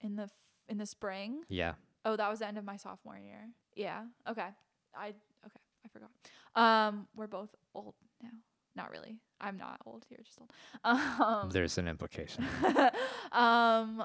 [0.01, 0.29] In the f-
[0.67, 1.43] in the spring?
[1.47, 1.73] Yeah.
[2.03, 3.47] Oh, that was the end of my sophomore year.
[3.75, 4.03] Yeah.
[4.29, 4.47] Okay.
[4.95, 5.61] I okay.
[5.83, 6.09] I forgot.
[6.55, 8.29] Um, we're both old now.
[8.75, 9.17] Not really.
[9.41, 10.05] I'm not old.
[10.09, 10.51] You're just old.
[11.19, 12.45] Um, There's an implication.
[13.31, 14.03] um,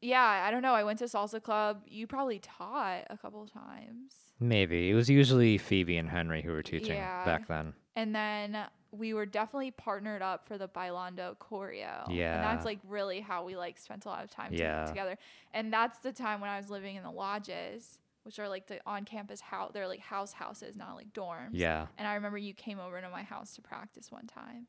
[0.00, 0.44] yeah.
[0.46, 0.74] I don't know.
[0.74, 1.82] I went to salsa club.
[1.86, 4.88] You probably taught a couple times, Maybe.
[4.90, 7.24] It was usually Phoebe and Henry who were teaching Yeah.
[7.24, 7.74] back then.
[7.96, 8.56] and then
[8.92, 12.06] we were definitely partnered up for the Bailando choreo.
[12.08, 14.86] Yeah, and that's like really how we like spent a lot of time Yeah.
[14.86, 15.16] together.
[15.52, 18.80] And that's the time when I was living in the lodges, which are like the
[18.86, 19.70] on-campus house.
[19.74, 21.50] They're like house houses, not like dorms.
[21.52, 21.86] Yeah.
[21.98, 24.66] And I remember you came over to my house to practice one time.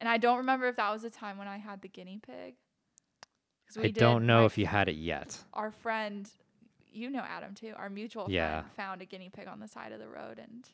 [0.00, 2.54] And I don't remember if that was the time when I had the guinea pig.
[3.78, 5.38] I did- don't know if you had it yet.
[5.52, 6.28] Our friend,
[6.92, 8.60] you know Adam too, our mutual Yeah.
[8.62, 10.68] friend found a guinea pig on the side of the road and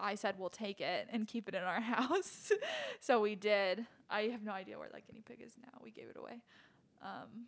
[0.00, 2.52] I said we'll take it and keep it in our house.
[3.00, 3.86] so we did.
[4.08, 5.78] I have no idea where that guinea pig is now.
[5.82, 6.40] We gave it away.
[7.02, 7.46] Um,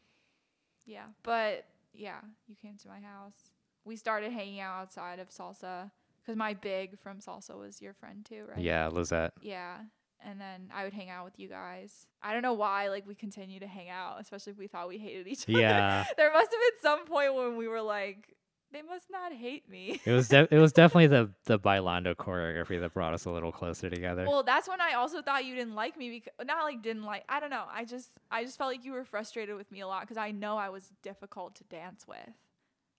[0.84, 3.50] yeah, but yeah, you came to my house.
[3.84, 8.24] We started hanging out outside of salsa because my big from salsa was your friend
[8.26, 8.58] too, right?
[8.58, 9.32] Yeah, Lizette.
[9.40, 9.78] Yeah.
[10.24, 12.06] And then I would hang out with you guys.
[12.22, 14.98] I don't know why, like we continue to hang out, especially if we thought we
[14.98, 15.58] hated each other.
[15.58, 16.04] Yeah.
[16.16, 18.36] there must have been some point when we were like,
[18.72, 20.00] they must not hate me.
[20.04, 23.50] It was de- it was definitely the the Bailando choreography that brought us a little
[23.52, 24.26] closer together.
[24.28, 27.24] well, that's when I also thought you didn't like me because not like didn't like.
[27.28, 27.64] I don't know.
[27.72, 30.30] I just I just felt like you were frustrated with me a lot because I
[30.30, 32.18] know I was difficult to dance with.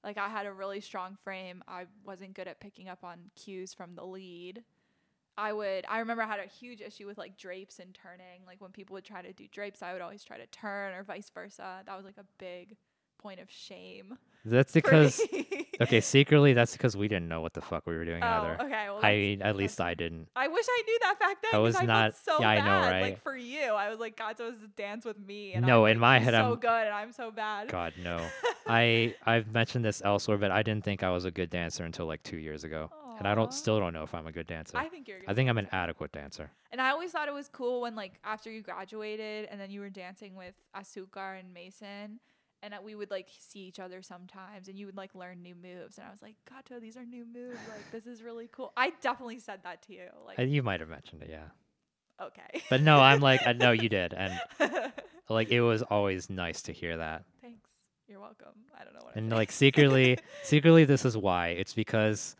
[0.03, 1.63] Like I had a really strong frame.
[1.67, 4.63] I wasn't good at picking up on cues from the lead.
[5.37, 8.41] I would I remember I had a huge issue with like drapes and turning.
[8.45, 11.03] Like when people would try to do drapes, I would always try to turn or
[11.03, 11.81] vice versa.
[11.85, 12.75] That was like a big
[13.21, 14.17] point of shame.
[14.45, 15.21] that's because
[15.79, 18.57] okay, secretly that's because we didn't know what the fuck we were doing oh, either.
[18.63, 18.85] okay.
[18.89, 20.27] Well, I that's- at least I didn't.
[20.35, 21.51] I wish I knew that back then.
[21.53, 22.91] I was I felt not- so yeah, I know, bad.
[22.91, 23.01] right?
[23.01, 25.53] Like for you, I was like, God's supposed to dance with me.
[25.53, 27.69] And No, I'm, in like, my head, so I'm- so good, and I'm so bad.
[27.69, 28.19] God no.
[28.67, 32.07] I I've mentioned this elsewhere, but I didn't think I was a good dancer until
[32.07, 32.89] like two years ago,
[33.21, 34.77] and I don't still don't know if I'm a good dancer.
[34.77, 35.19] I think you're.
[35.27, 36.51] I think I'm an adequate dancer.
[36.71, 39.79] And I always thought it was cool when like after you graduated and then you
[39.81, 42.19] were dancing with Asukar and Mason.
[42.63, 45.97] And we would like see each other sometimes, and you would like learn new moves,
[45.97, 47.57] and I was like, "Gato, these are new moves.
[47.67, 50.03] Like, this is really cool." I definitely said that to you.
[50.27, 51.45] Like, Uh, you might have mentioned it, yeah.
[52.23, 52.61] okay.
[52.69, 54.39] But no, I'm like, I know you did, and
[55.29, 57.23] like it was always nice to hear that.
[57.41, 57.67] Thanks.
[58.07, 58.53] You're welcome.
[58.79, 59.13] I don't know what.
[59.17, 61.47] I'm And like secretly, secretly, this is why.
[61.49, 62.35] It's because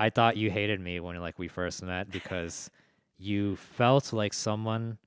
[0.00, 2.70] I thought you hated me when like we first met because
[3.18, 4.98] you felt like someone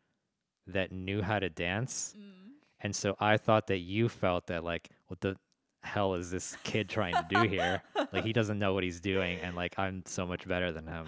[0.67, 2.51] that knew how to dance, Mm.
[2.81, 5.35] and so I thought that you felt that like, what the
[5.83, 7.81] hell is this kid trying to do here?
[8.13, 11.05] like he doesn't know what he's doing, and like I'm so much better than him.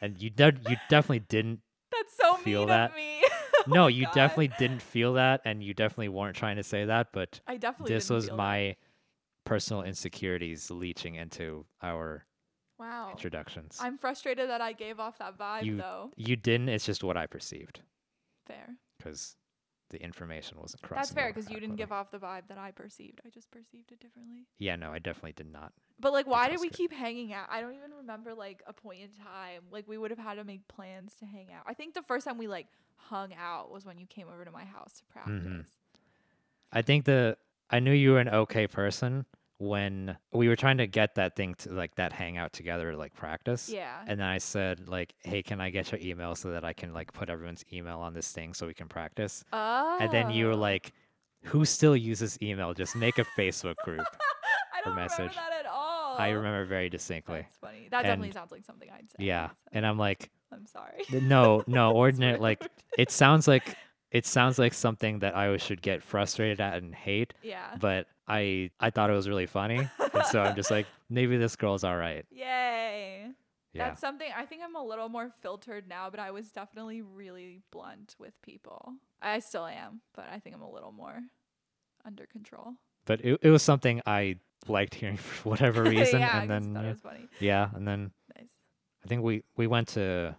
[0.00, 1.60] And you de- you definitely didn't.
[1.92, 2.90] That's so feel mean that.
[2.90, 3.22] of me.
[3.66, 4.14] No, Oh you God.
[4.14, 7.08] definitely didn't feel that, and you definitely weren't trying to say that.
[7.12, 7.94] But I definitely.
[7.94, 8.42] this was feel that.
[8.42, 8.76] my
[9.44, 12.24] personal insecurities leeching into our
[12.78, 13.10] Wow.
[13.12, 13.78] introductions.
[13.80, 16.10] I'm frustrated that I gave off that vibe You- though.
[16.16, 16.68] you didn't.
[16.68, 17.80] It's just what I perceived
[18.46, 18.76] Fair.
[18.98, 19.36] because
[19.90, 20.96] the information wasn't crossing.
[21.00, 23.20] That's fair because you didn't give off the vibe that I perceived.
[23.24, 24.46] I just perceived it differently.
[24.58, 25.72] Yeah, no, I definitely did not.
[26.00, 26.76] But like, why did we good.
[26.76, 27.46] keep hanging out?
[27.50, 29.62] I don't even remember like a point in time.
[29.70, 31.62] Like we would have had to make plans to hang out.
[31.66, 34.50] I think the first time we like hung out was when you came over to
[34.50, 35.34] my house to practice.
[35.44, 35.60] Mm-hmm.
[36.72, 37.36] I think the
[37.70, 39.26] I knew you were an okay person
[39.58, 43.14] when we were trying to get that thing to like that hangout together to like
[43.14, 43.68] practice.
[43.68, 43.96] Yeah.
[44.06, 46.92] And then I said like, "Hey, can I get your email so that I can
[46.92, 49.98] like put everyone's email on this thing so we can practice?" oh.
[50.00, 50.56] And then you were oh.
[50.56, 50.92] like,
[51.44, 52.74] "Who still uses email?
[52.74, 54.06] Just make a Facebook group."
[54.74, 55.36] I don't remember message.
[55.36, 56.16] that at all.
[56.18, 57.42] I remember very distinctly.
[57.42, 57.88] That's funny.
[57.90, 59.24] That definitely sounds like something I'd say.
[59.24, 59.48] Yeah.
[59.48, 61.04] so And I'm like, I'm sorry.
[61.10, 62.66] "No, no, ordinary like
[62.98, 63.76] it sounds like
[64.14, 67.76] it sounds like something that I should get frustrated at and hate, yeah.
[67.80, 69.78] but I I thought it was really funny.
[69.98, 72.24] and so I'm just like, maybe this girl's all right.
[72.30, 73.26] Yay.
[73.72, 73.88] Yeah.
[73.88, 77.60] That's something I think I'm a little more filtered now, but I was definitely really
[77.72, 78.92] blunt with people.
[79.20, 81.20] I still am, but I think I'm a little more
[82.06, 82.74] under control.
[83.06, 84.36] But it, it was something I
[84.68, 86.20] liked hearing for whatever reason.
[86.20, 87.28] yeah, I and just then thought yeah, it was funny.
[87.40, 88.46] yeah, and then Nice.
[89.04, 90.36] I think we we went to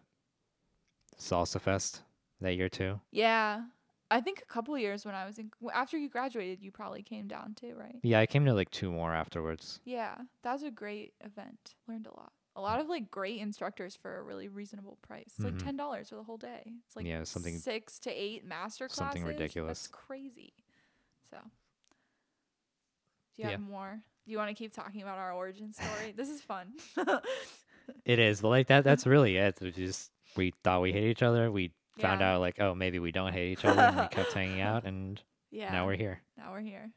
[1.20, 2.04] Salsa Fest
[2.42, 3.00] that year too.
[3.12, 3.64] Yeah.
[4.12, 7.28] I think a couple years when I was in after you graduated, you probably came
[7.28, 7.96] down too, right?
[8.04, 9.80] Yeah, I came to like two more afterwards.
[9.84, 11.76] Yeah, that was a great event.
[11.88, 12.32] Learned a lot.
[12.56, 15.34] A lot of like great instructors for a really reasonable price.
[15.36, 15.66] It's like mm-hmm.
[15.66, 16.74] ten dollars for the whole day.
[16.86, 18.98] It's like Yeah, something- six to eight master classes.
[18.98, 19.80] something ridiculous.
[19.80, 20.54] That's crazy.
[21.32, 21.50] So, do
[23.38, 23.52] you Yeah.
[23.52, 26.14] have more Do you want to keep talking about our origin story?
[26.16, 26.74] this is fun.
[28.06, 28.84] It is but like that.
[28.84, 29.58] That's really it.
[29.62, 31.52] We just we thought we hate each other.
[31.52, 32.36] We found Yeah.
[32.36, 35.22] out like oh maybe we don't hate each other, and we kept hanging out, and
[35.52, 35.72] yeah.
[35.72, 36.22] now we're here.
[36.38, 36.92] now we're here.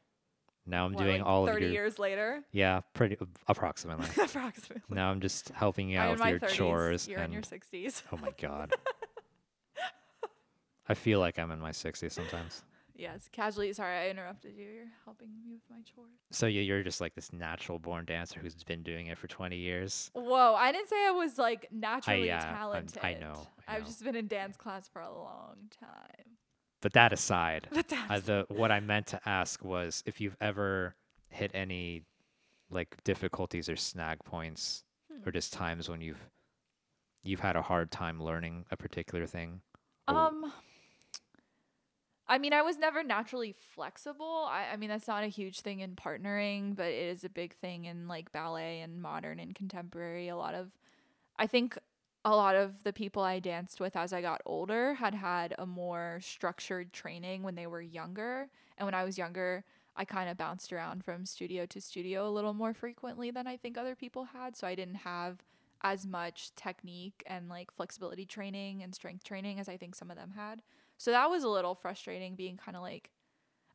[0.65, 4.05] Now I'm What, doing like all of 30 your years later, yeah, pretty approximately.
[4.23, 4.83] approximately.
[4.95, 6.49] now I'm just helping you out with your 30s.
[6.49, 8.03] chores You're in your 60s.
[8.11, 8.71] oh my god.
[10.87, 12.63] I feel like I'm in my 60s sometimes.
[12.99, 13.71] Yes, casually.
[13.71, 14.65] Sorry, I interrupted you.
[14.65, 16.11] You're helping me with my chores.
[16.31, 19.55] So you- you're just like this natural born dancer who's been doing it for 20
[19.57, 20.11] years.
[20.13, 22.99] Whoa, I didn't say I was like naturally I'm- talented.
[23.03, 23.85] I know, I know.
[23.85, 26.37] just been in dance class for a long time.
[26.81, 30.37] But that aside, But that's uh, the what I meant to ask was if you've
[30.41, 30.95] ever
[31.29, 32.03] hit any
[32.69, 35.27] like difficulties or snag points Hmm.
[35.27, 36.29] or just times when you've
[37.23, 39.61] you've had a hard time learning a particular thing.
[40.07, 40.53] Um,
[42.29, 44.47] I mean, I was never naturally flexible.
[44.49, 47.55] I, I mean, that's not a huge thing in partnering, but it is a big
[47.55, 50.27] thing in like ballet and modern and contemporary.
[50.27, 50.71] A lot of,
[51.39, 51.77] I think,
[52.25, 55.65] a lot of the people I danced with as I got older had had a
[55.65, 58.49] more structured training when they were younger.
[58.77, 59.63] And when I was younger,
[59.95, 63.57] I kind of bounced around from studio to studio a little more frequently than I
[63.57, 64.55] think other people had.
[64.55, 65.39] So I didn't have
[65.81, 70.17] as much technique and like flexibility training and strength training as I think some of
[70.17, 70.61] them had.
[70.99, 73.09] So that was a little frustrating being kind of like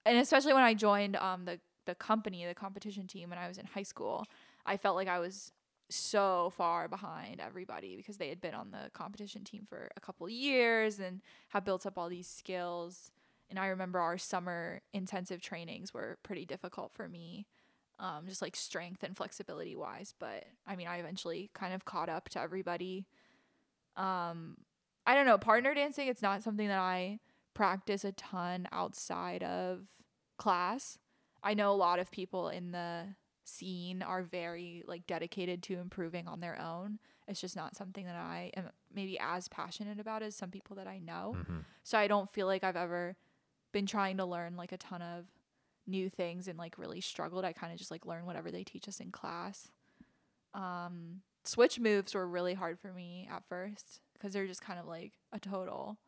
[0.06, 3.58] and especially when I joined um the the company, the competition team when I was
[3.58, 4.24] in high school,
[4.64, 5.52] I felt like I was
[5.90, 10.28] so far behind everybody because they had been on the competition team for a couple
[10.28, 13.10] years and have built up all these skills.
[13.50, 17.46] And I remember our summer intensive trainings were pretty difficult for me,
[17.98, 20.14] um, just like strength and flexibility wise.
[20.18, 23.06] But I mean, I eventually kind of caught up to everybody.
[23.96, 24.56] Um,
[25.06, 27.20] I don't know, partner dancing, it's not something that I
[27.52, 29.86] practice a ton outside of
[30.38, 30.98] class.
[31.42, 33.14] I know a lot of people in the
[33.44, 36.98] scene are very like dedicated to improving on their own.
[37.28, 40.86] It's just not something that I am maybe as passionate about as some people that
[40.86, 41.36] I know.
[41.36, 41.64] Mhm.
[41.82, 43.16] So I don't feel like I've ever
[43.72, 45.26] been trying to learn like a ton of
[45.86, 47.44] new things and like really struggled.
[47.44, 49.70] I kind of just like learn whatever they teach us in class.
[50.54, 54.86] Um, switch moves were really hard for me at first because they're just kind of
[54.86, 55.98] like a total.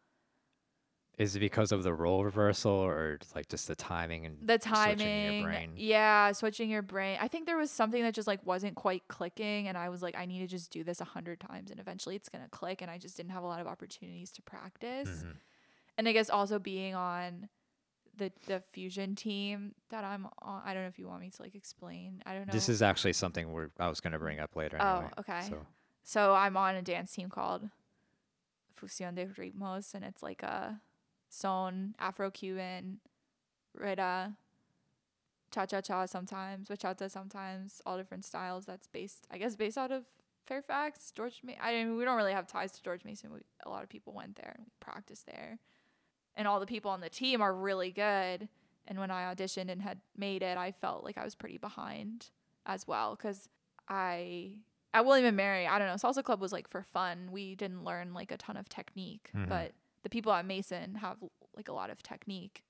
[1.19, 4.73] Is it because of the role reversal or like just the timing and The switching
[4.73, 5.73] timing, your brain?
[5.77, 7.19] yeah, switching your brain.
[7.21, 10.17] I think there was something that just like wasn't quite clicking, and I was like,
[10.17, 12.81] I need to just do this a hundred times, and eventually it's gonna click.
[12.81, 15.09] And I just didn't have a lot of opportunities to practice.
[15.25, 15.37] Mhm.
[15.99, 17.49] and I guess also being on
[18.17, 20.63] the the fusion team that I'm on.
[20.65, 22.23] I don't know if you want me to like explain.
[22.27, 22.53] I don't know.
[22.53, 24.79] This is actually something we're, I was going to bring up later.
[24.81, 25.43] Oh, Anyway, okay.
[25.51, 25.67] So
[26.03, 27.69] so I'm on a dance team called
[28.81, 30.81] Fusión de Ritmos, and it's like a
[31.29, 32.99] son, Afro Cuban,
[33.75, 34.35] Rita,
[35.51, 38.67] cha cha cha sometimes, bachata sometimes, all different styles.
[38.67, 40.05] That's based, I guess, based out of
[40.47, 41.41] Fairfax, George.
[41.45, 43.33] Ma- I mean, we don't really have ties to George Mason.
[43.33, 45.59] We, a lot of people went there and we practiced there,
[46.37, 48.49] and all the people on the team are really good.
[48.89, 52.31] And when I auditioned and had made it, I felt like I was pretty behind
[52.67, 53.49] as well because
[53.89, 54.59] I
[54.97, 55.67] at William even Mary.
[55.67, 57.31] I don't know, salsa club was like for fun.
[57.31, 59.49] We didn't learn like a ton of technique, Mhm.
[59.49, 61.19] but the people at Mason have
[61.55, 62.65] like a lot of technique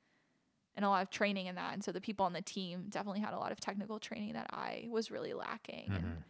[0.74, 1.72] and a lot of training in that.
[1.72, 4.46] And so the people on the team definitely had a lot of technical training that
[4.50, 5.90] I was really lacking.
[5.92, 6.22] And mhm.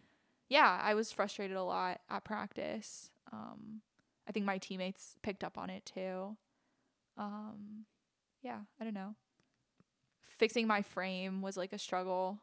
[0.48, 3.10] yeah, I was frustrated a lot at practice.
[3.32, 3.82] Um,
[4.28, 6.36] I think my teammates picked up on it too.
[7.16, 7.86] Um,
[8.42, 9.14] yeah, I don't know.
[10.38, 12.40] Fixing my frame was like a struggle.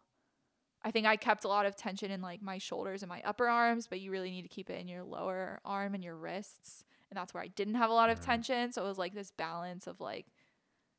[0.84, 3.48] I think I kept a lot of tension in like my shoulders and my upper
[3.48, 6.84] arms, but you really need to keep it in your lower arm and your wrists.
[7.10, 8.24] And that's where I didn't have a lot of Mm.
[8.26, 8.72] tension.
[8.74, 10.28] So it was like this balance of like,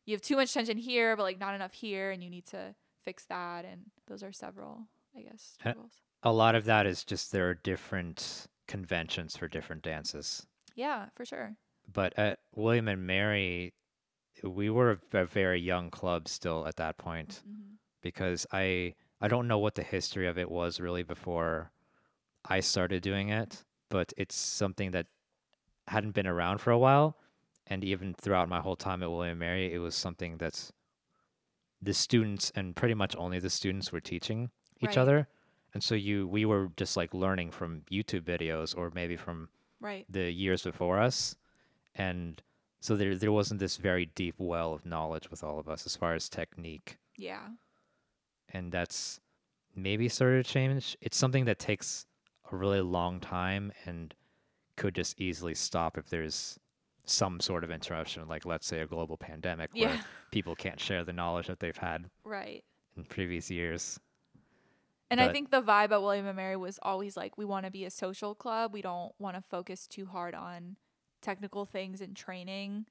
[0.07, 2.75] you have too much tension here, but like not enough here, and you need to
[3.03, 3.65] fix that.
[3.65, 5.93] And those are several, I guess, Uh, struggles.
[6.23, 10.47] a lot of that is just there are different conventions for different dances.
[10.75, 11.57] Yeah, for sure.
[11.93, 13.75] But at William and Mary,
[14.43, 18.95] we were a very young club still at that point hmm because I
[19.25, 21.71] I don't know what the history of it was really before
[22.45, 25.07] I started doing it, but it's something that
[25.89, 27.17] hadn't been around for a while,
[27.67, 30.73] and even throughout my whole time at William and Mary, it was something that's
[31.81, 34.51] the students and pretty much only the students were teaching
[34.83, 34.99] each Right.
[34.99, 35.29] other,
[35.73, 39.49] and so you we were just like learning from YouTube videos or maybe from
[39.81, 40.05] Right.
[40.11, 41.35] the years before us
[41.95, 42.43] and
[42.81, 45.97] so there there wasn't this very deep well of knowledge with all of us as
[45.97, 47.49] far as technique Yeah.
[48.55, 49.21] And that's
[49.77, 52.07] maybe started to change it's something that takes
[52.51, 54.15] a really long time and
[54.77, 56.59] could just easily stop if there's
[57.05, 61.13] some sort of interruption like let's say a global pandemic where people can't share the
[61.13, 62.65] knowledge that they've had Right.
[62.97, 64.01] in previous years
[65.11, 67.71] And I think the vibe at William and Mary was always like we want to
[67.71, 68.73] be a social club.
[68.73, 70.77] We don't want to focus too hard on
[71.21, 72.87] technical things and training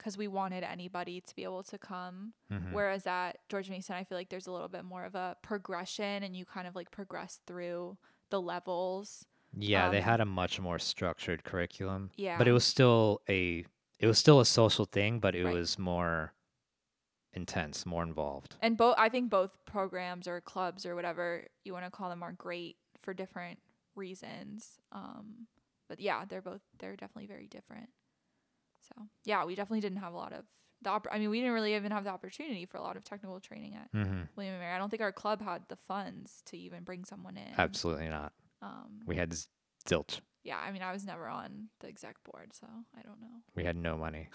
[0.00, 2.32] because we wanted anybody to be able to come.
[2.50, 2.72] Mhm.
[2.72, 6.22] Whereas at George Mason, I feel like there's a little bit more of a progression
[6.22, 7.98] and you kind of like progress through
[8.30, 9.26] the levels.
[9.52, 12.12] Yeah, they Um, had a much more structured curriculum.
[12.16, 12.38] Yeah.
[12.38, 13.66] But it was still a
[13.98, 15.52] it was still a social thing, but it Right.
[15.52, 16.32] was more
[17.34, 18.56] intense, more involved.
[18.62, 22.22] And both, I think both programs or clubs or whatever you want to call them
[22.22, 23.60] are great for different
[23.94, 24.80] reasons.
[24.92, 25.46] Um,
[25.88, 27.90] but yeah, they're both, they're definitely very different.
[28.96, 30.44] So yeah, we definitely didn't have a lot of
[30.82, 33.04] the, opp- I mean, we didn't really even have the opportunity for a lot of
[33.04, 34.22] technical training at mm-hmm.
[34.36, 34.74] William and Mary.
[34.74, 37.52] I don't think our club had the funds to even bring someone in.
[37.58, 38.32] Absolutely not.
[38.62, 39.34] Um, We had
[39.86, 40.20] zilch.
[40.42, 42.66] yeah, I mean, I was never on the exec board, so
[42.98, 43.42] I don't know.
[43.54, 44.28] We had no money.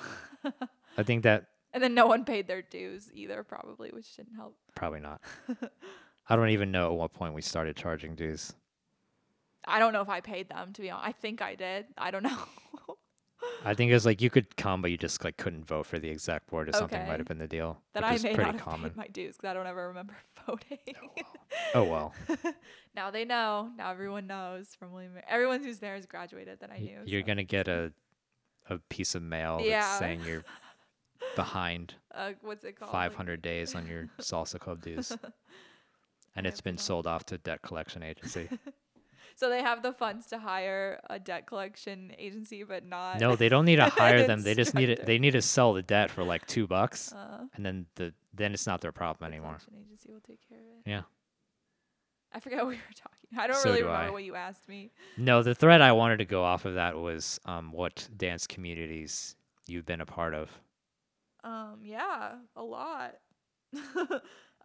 [0.98, 4.56] I think that and then no one paid their dues either, probably, which didn't help.
[4.76, 5.22] probably not.
[6.30, 8.54] I don't even know at what point we started charging dues.
[9.68, 11.08] I don't know if I paid them to be honest.
[11.10, 11.88] I think I did.
[11.98, 12.38] I don't know.
[13.64, 15.98] I think it was like you could come, but you just like couldn't vote for
[15.98, 17.00] the exact board or something.
[17.00, 17.08] Okay.
[17.08, 17.80] Might have been the deal.
[17.94, 18.92] That I may pretty not common.
[18.96, 20.16] my dues because I don't ever remember
[20.48, 20.78] voting.
[21.74, 22.14] Oh well,
[22.96, 23.72] now they know.
[23.78, 25.14] Now everyone knows from William.
[25.14, 25.26] Mary.
[25.28, 27.00] Everyone who's there has graduated that I knew.
[27.06, 27.28] you're so.
[27.28, 27.92] gonna get a
[28.70, 30.44] a piece of mail that's saying you're
[31.36, 32.92] behind uh, what's it called?
[32.92, 35.12] 500 days on your salsa club dues,
[36.36, 38.50] and it's been sold off to debt collection agency.
[39.38, 43.20] So they have the funds to hire a debt collection agency, but not.
[43.20, 44.42] no, they don't need to hire them.
[44.44, 47.46] They just need to they need to sell the debt for like two bucks, Uh,
[47.54, 49.58] and then the then it's not their problem the anymore.
[49.78, 50.90] agency will take care of it.
[50.90, 51.02] Yeah.
[52.34, 53.38] I forget what we were talking.
[53.38, 54.10] I don't So really do remember I.
[54.12, 54.92] what you asked me.
[55.18, 59.36] No, the thread I wanted to go off of that was um, what dance communities
[59.68, 60.50] you've been a part of.
[61.44, 63.16] Um, yeah, a lot.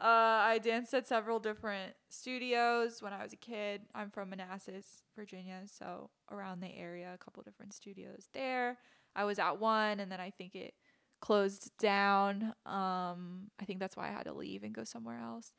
[0.00, 3.82] uh, I danced at several different studios when I was a kid.
[3.94, 8.78] I'm from Manassas, Virginia, so around the area, a couple different studios there.
[9.14, 10.74] I was at one, and then I think it
[11.20, 12.54] closed down.
[12.64, 15.52] Um, I think that's why I had to leave and go somewhere else.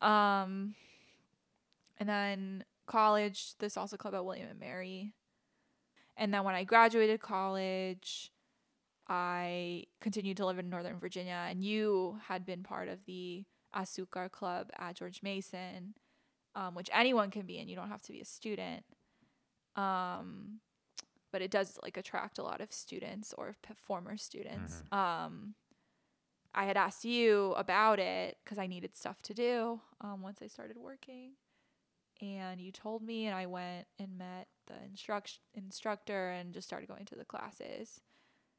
[0.00, 0.74] Um,
[1.98, 5.12] and then college, the salsa club at William and Mary.
[6.16, 8.30] And then when I graduated college,
[9.08, 14.30] I continued to live in Northern Virginia, and you had been part of the Azucar
[14.30, 15.94] Club at George Mason,
[16.54, 17.68] um, which anyone can be in.
[17.68, 18.84] You don't have to be a student.
[19.76, 20.60] Um,
[21.32, 24.82] but it does like attract a lot of students or p- former students.
[24.92, 25.54] Um,
[26.54, 30.46] I had asked you about it because I needed stuff to do um, once I
[30.46, 31.32] started working.
[32.22, 36.88] And you told me, and I went and met the instruct- instructor and just started
[36.88, 38.00] going to the classes.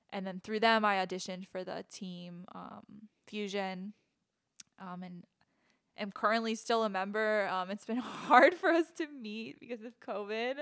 [0.10, 3.94] And then through them, I auditioned for the team um, Fusion
[4.80, 5.24] um, and
[5.98, 7.48] am currently still a member.
[7.48, 10.56] Um, it's been hard for us to meet because of COVID.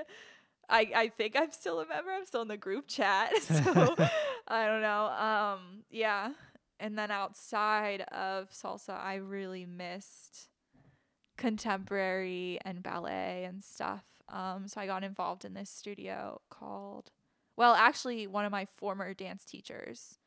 [0.69, 2.12] I, I think I'm still a member.
[2.12, 3.34] I'm still in the group chat.
[3.41, 3.95] So
[4.47, 5.06] I don't know.
[5.08, 6.32] Um, yeah.
[6.80, 10.49] And then outside of salsa, I really missed
[11.38, 14.04] contemporary and ballet and stuff.
[14.30, 17.12] Um, so I got involved in this studio called,
[17.56, 20.17] well, actually, one of my former dance teachers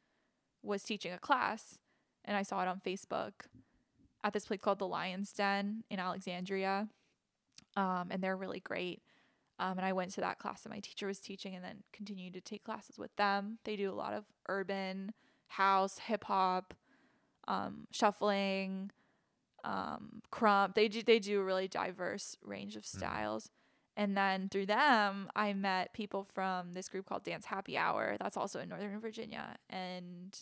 [0.63, 1.79] was teaching a class,
[2.25, 3.33] and I saw it on Facebook
[4.25, 6.89] at this place called the Lion's Den in Alexandria.
[7.77, 9.03] Um, and they're really great.
[9.59, 12.35] Um, and I went to that class that my teacher was teaching and then continued
[12.35, 13.59] to take classes with them.
[13.65, 15.13] They do a lot of urban,
[15.49, 16.75] house, hip hop,
[17.49, 18.91] um, shuffling,
[19.65, 20.75] um, krump.
[20.75, 23.51] They do they do a really diverse range of styles.
[23.97, 28.17] And then through them, I met people from this group called Dance Happy Hour.
[28.21, 29.57] That's also in Northern Virginia.
[29.71, 30.39] And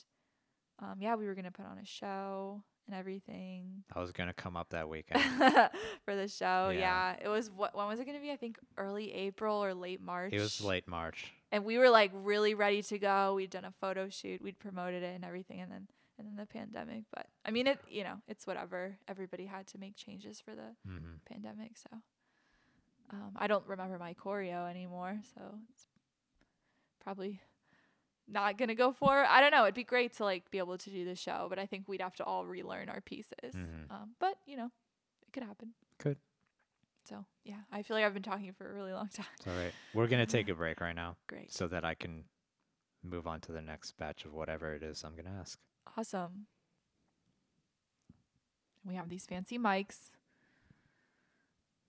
[0.80, 4.56] um, yeah, we were gonna put on a show and everything I was gonna come
[4.56, 5.22] up that weekend.
[6.04, 6.70] for the show.
[6.72, 7.14] Yeah.
[7.14, 7.16] Yeah.
[7.24, 8.30] it was what when was it gonna be?
[8.30, 10.32] I think early April or late March.
[10.32, 11.32] it was late March.
[11.52, 13.34] and we were like really ready to go.
[13.34, 16.46] We'd done a photo shoot, we'd promoted it and everything, and then and then the
[16.46, 17.04] pandemic.
[17.14, 18.96] But I mean, it you know it's whatever.
[19.08, 21.88] Everybody had to make changes for the hmm pandemic, so
[23.10, 25.20] um, I don't remember my choreo anymore.
[25.34, 25.40] So
[25.72, 25.86] it's
[27.00, 27.40] probably
[28.28, 29.24] not gonna go for.
[29.24, 29.64] I don't know.
[29.64, 32.00] It'd be great to like be able to do the show, but I think we'd
[32.00, 33.54] have to all relearn our pieces.
[33.54, 33.90] Mhm.
[33.90, 34.70] Um, but you know,
[35.26, 35.74] it could happen.
[35.98, 36.18] Could.
[37.04, 39.26] So yeah, I feel like I've been talking for a really long time.
[39.38, 39.72] It's all right.
[39.92, 41.52] We're gonna take a break right now Great.
[41.52, 42.24] so that I can
[43.02, 45.58] move on to the next batch of whatever it is I'm gonna ask.
[45.96, 46.46] Awesome.
[48.86, 50.10] We have these fancy mics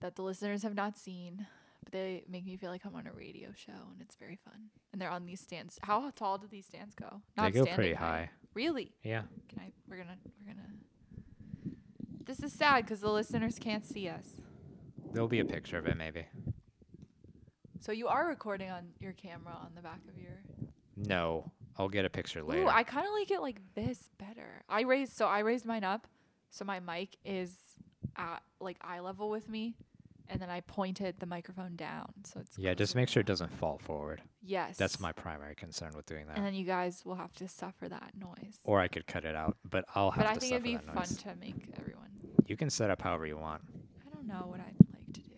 [0.00, 1.46] that the listeners have not seen,
[1.86, 4.70] but they make me feel like I'm on a radio show and it's very fun.
[4.92, 5.78] And they're on these stands.
[5.82, 7.22] How tall do these stands go?
[7.36, 8.30] they go pretty high.
[8.54, 8.92] Really?
[9.04, 9.22] Yeah.
[9.48, 10.14] Can I we're going to
[10.44, 11.74] we're to
[12.24, 14.40] This is sad cuz the listeners can't see us.
[15.12, 16.26] There'll be a picture of it, maybe.
[17.80, 20.42] So you are recording on your camera on the back of your.
[20.96, 22.64] No, I'll get a picture later.
[22.64, 24.64] Ooh, I kind of like it like this better.
[24.68, 26.08] I raised so I raised mine up,
[26.50, 27.54] so my mic is
[28.16, 29.76] at like eye level with me,
[30.28, 33.52] and then I pointed the microphone down, so it's yeah, just make sure it doesn't
[33.52, 34.22] fall forward.
[34.42, 36.36] Yes, That's my primary concern with doing that.
[36.36, 38.58] And then you guys will have to suffer that noise.
[38.64, 40.76] Or I could cut it out, but I'll have but I to think it'd be
[40.76, 41.16] fun noise.
[41.18, 42.10] to make everyone.
[42.46, 43.62] You can set up however you want.
[44.06, 45.32] I don't know what I'd like to do.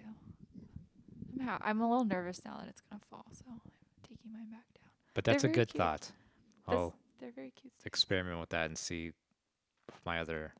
[1.41, 3.61] I'm, ha- I'm a little nervous now that it's gonna fall, so I'm
[4.09, 4.91] taking mine back down.
[5.15, 5.83] But They're that's a good cute.
[5.83, 6.11] thought.
[6.67, 7.73] I'll they're very cute.
[7.85, 9.13] experiment with that and see
[9.89, 10.53] if my other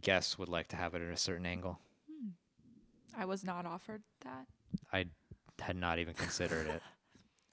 [0.00, 1.78] guests would like to have it at a certain angle.
[3.16, 4.46] I was not offered that.
[4.92, 5.06] I
[5.60, 6.82] had not even considered it.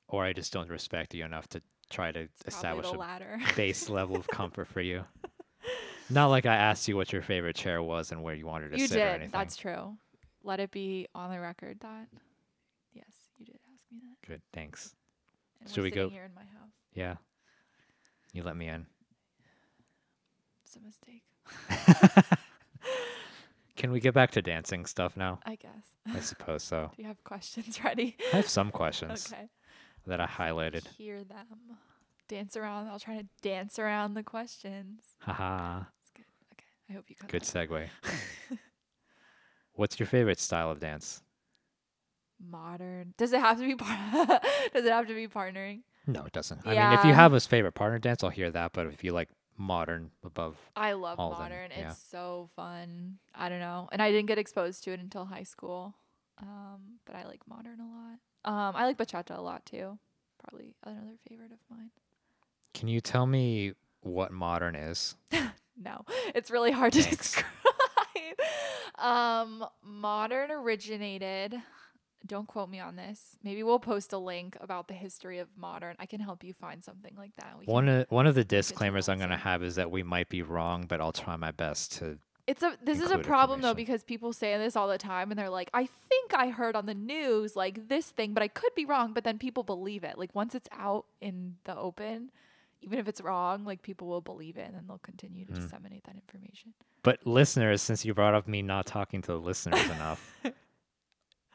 [0.08, 3.40] Or I just don't respect you enough to try to establish a ladder.
[3.56, 5.06] base level of comfort for you.
[6.10, 8.78] Not like I asked you what your favorite chair was and where you wanted to
[8.78, 9.08] you sit or did.
[9.08, 9.30] anything.
[9.32, 9.96] That's true.
[10.44, 12.10] Let it be on the record that
[12.94, 13.06] yes,
[13.38, 14.28] you did ask me that.
[14.28, 14.42] good.
[14.52, 14.94] Thanks.
[15.62, 16.72] And Should we go- here in my house?
[16.94, 17.16] Yeah.
[18.34, 18.86] You let me in.
[20.66, 21.24] It's a mistake.
[23.76, 25.40] Can we get back to dancing stuff now?
[25.46, 25.96] I guess.
[26.14, 26.92] I suppose so.
[26.96, 28.18] Do you have questions ready?
[28.34, 29.48] I have some questions okay.
[30.08, 30.88] that I highlighted.
[30.98, 31.78] Hear them.
[32.28, 32.88] Dance around.
[32.88, 35.02] I'll try to dance around the questions.
[35.20, 35.84] Haha.
[36.02, 36.26] It's good.
[36.54, 36.66] Okay.
[36.90, 37.70] I hope you got Good that.
[37.70, 37.88] segue.
[39.74, 41.22] What's your favorite style of dance?
[42.40, 43.14] Modern.
[43.18, 44.40] Does it have to be par-
[44.74, 45.82] Does it have to be partnering?
[46.08, 46.62] No, it doesn't.
[46.66, 47.16] I mean, if you Yeah.
[47.16, 48.74] have a favorite partner dance, I'll hear that.
[48.74, 51.72] But if you like modern above, I love All of them, modern.
[51.78, 51.92] yeah.
[51.92, 53.18] It's so fun.
[53.36, 53.90] I don't know.
[53.92, 55.96] And I didn't get exposed to it until high school.
[56.42, 58.20] Um, but I like modern a lot.
[58.44, 59.98] Um, I like bachata a lot too.
[60.50, 61.92] Probably another favorite of mine.
[62.74, 65.16] can you tell me what modern is?
[65.84, 67.46] No, it's really hard to describe.
[69.00, 71.56] um, modern originated.
[72.26, 73.38] Don't quote me on this.
[73.44, 75.96] Maybe we'll post a link about the history of modern.
[76.00, 77.58] I can help you find something like that.
[77.60, 80.30] We One of one of the disclaimers I'm going to have is that we might
[80.30, 82.20] be wrong, but I'll try my best to.
[82.48, 85.40] It's a this is a problem though because people say this all the time and
[85.40, 88.74] they're like, I think I heard on the news like this thing, but I could
[88.76, 89.14] be wrong.
[89.14, 90.18] But then people believe it.
[90.18, 92.32] Like once it's out in the open,
[92.82, 95.56] even if it's wrong, like people will believe it and then they'll continue to Mm.
[95.62, 96.74] disseminate that information.
[97.04, 100.34] But listeners, since you brought up me not talking to the listeners enough,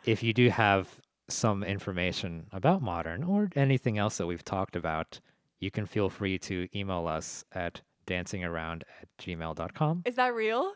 [0.07, 5.21] if you do have some information about modern or anything else that we've talked about,
[5.59, 10.03] you can feel free to email us at dancingaround at gmail.com.
[10.05, 10.73] Is that real?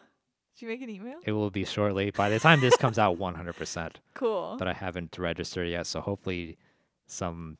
[0.57, 1.19] Did you make an email?
[1.25, 2.11] It will be shortly.
[2.11, 3.93] By the time this comes out, 100%.
[4.15, 4.57] Cool.
[4.59, 6.59] But I haven't registered yet, so hopefully
[7.07, 7.57] some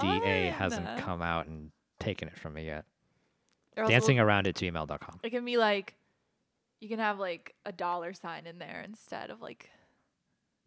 [0.00, 2.84] DA hasn't come out and taken it from me yet.
[3.76, 5.20] Else we'll- Dancingaround at gmail.com.
[5.24, 5.96] It can be like,
[6.80, 9.70] you can have like a dollar sign in there instead of like,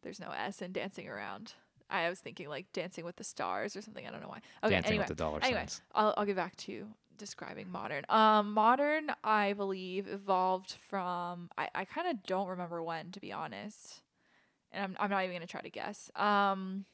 [0.01, 1.53] there's no S in dancing around.
[1.89, 4.05] I was thinking like dancing with the stars or something.
[4.05, 4.41] I don't know why.
[4.63, 4.75] Okay.
[4.75, 5.81] Dancing anyway, with the dollar anyway, signs.
[5.95, 6.87] I'll I'll get back to
[7.17, 8.03] describing modern.
[8.09, 11.49] Um, modern, I believe, evolved from.
[11.57, 14.01] I I kind of don't remember when, to be honest,
[14.71, 16.11] and I'm I'm not even gonna try to guess.
[16.15, 16.85] Um.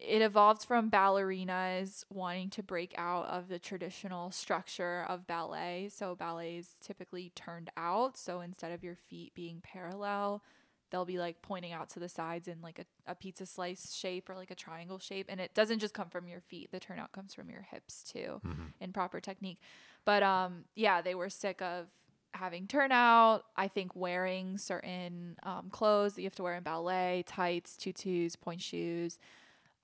[0.00, 5.88] It evolved from ballerinas wanting to break out of the traditional structure of ballet.
[5.92, 8.16] So ballet is typically turned out.
[8.16, 10.44] So instead of your feet being parallel,
[10.90, 14.28] they'll be like pointing out to the sides in like a, a pizza slice shape
[14.30, 15.26] or like a triangle shape.
[15.28, 18.40] And it doesn't just come from your feet, the turnout comes from your hips too
[18.44, 18.72] Mhm.
[18.80, 19.58] in proper technique.
[20.04, 21.86] But um, yeah, they were sick of
[22.34, 23.44] having turnout.
[23.56, 28.36] I think wearing certain um, clothes that you have to wear in ballet, tights, tutus,
[28.36, 29.18] pointe shoes.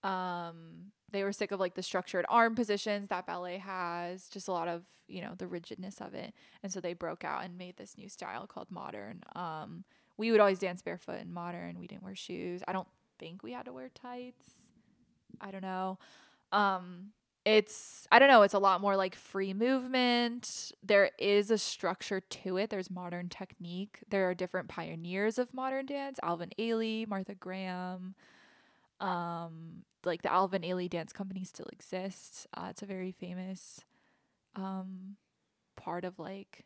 [0.02, 4.52] Um, they were sick of like the structured arm positions that ballet has, just a
[4.52, 6.32] lot of you know the rigidness of it,
[6.62, 9.22] and so they broke out and made this new style called modern.
[9.36, 9.84] Um,
[10.16, 11.78] we would always dance barefoot in modern.
[11.78, 12.62] We didn't wear shoes.
[12.66, 12.88] I don't
[13.18, 14.44] think we had to wear tights.
[15.40, 15.98] I don't know.
[16.52, 17.10] Um,
[17.44, 20.72] it's I don't know, it's a lot more like free movement.
[20.82, 22.70] There is a structure to it.
[22.70, 23.98] There's modern technique.
[24.08, 28.14] There are different pioneers of modern dance, Alvin Ailey, Martha Graham.
[29.00, 32.46] Um like the Alvin Ailey Dance Company still exists.
[32.54, 33.80] Uh, it's a very famous
[34.56, 35.16] um
[35.76, 36.64] part of like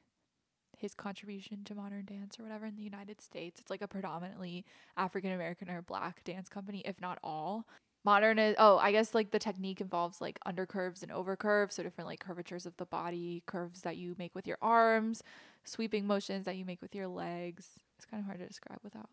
[0.79, 3.61] his contribution to modern dance or whatever in the United States.
[3.61, 4.65] It's like a predominantly
[4.97, 7.67] African American or black dance company, if not all.
[8.05, 12.09] Modern is oh, I guess like the technique involves like undercurves and overcurves, so different
[12.09, 15.23] like curvatures of the body, curves that you make with your arms,
[15.65, 17.67] sweeping motions that you make with your legs.
[17.97, 19.11] It's kind of hard to describe without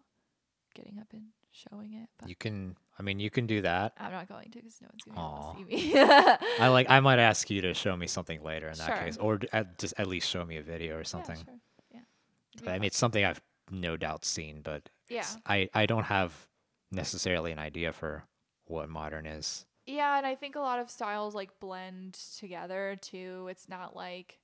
[0.75, 1.23] getting up and
[1.69, 3.93] showing it, but You can, I mean, you can do that.
[3.99, 5.53] I'm not going to because no one's gonna Aw.
[5.53, 5.99] be able to see me.
[6.59, 6.89] I like.
[6.89, 8.97] I might ask you to show me something later in that Sure.
[9.05, 11.37] case, or at, just at least show me a video or Yeah, something.
[11.43, 11.59] sure.
[11.93, 12.71] Yeah.
[12.71, 13.41] I mean, it's something I've
[13.71, 15.25] no doubt seen, but Yeah.
[15.45, 16.47] I I don't have
[16.91, 18.23] necessarily an idea for
[18.65, 19.65] what modern is.
[19.85, 23.47] Yeah, and I think a lot of styles like blend together too.
[23.51, 24.39] It's not like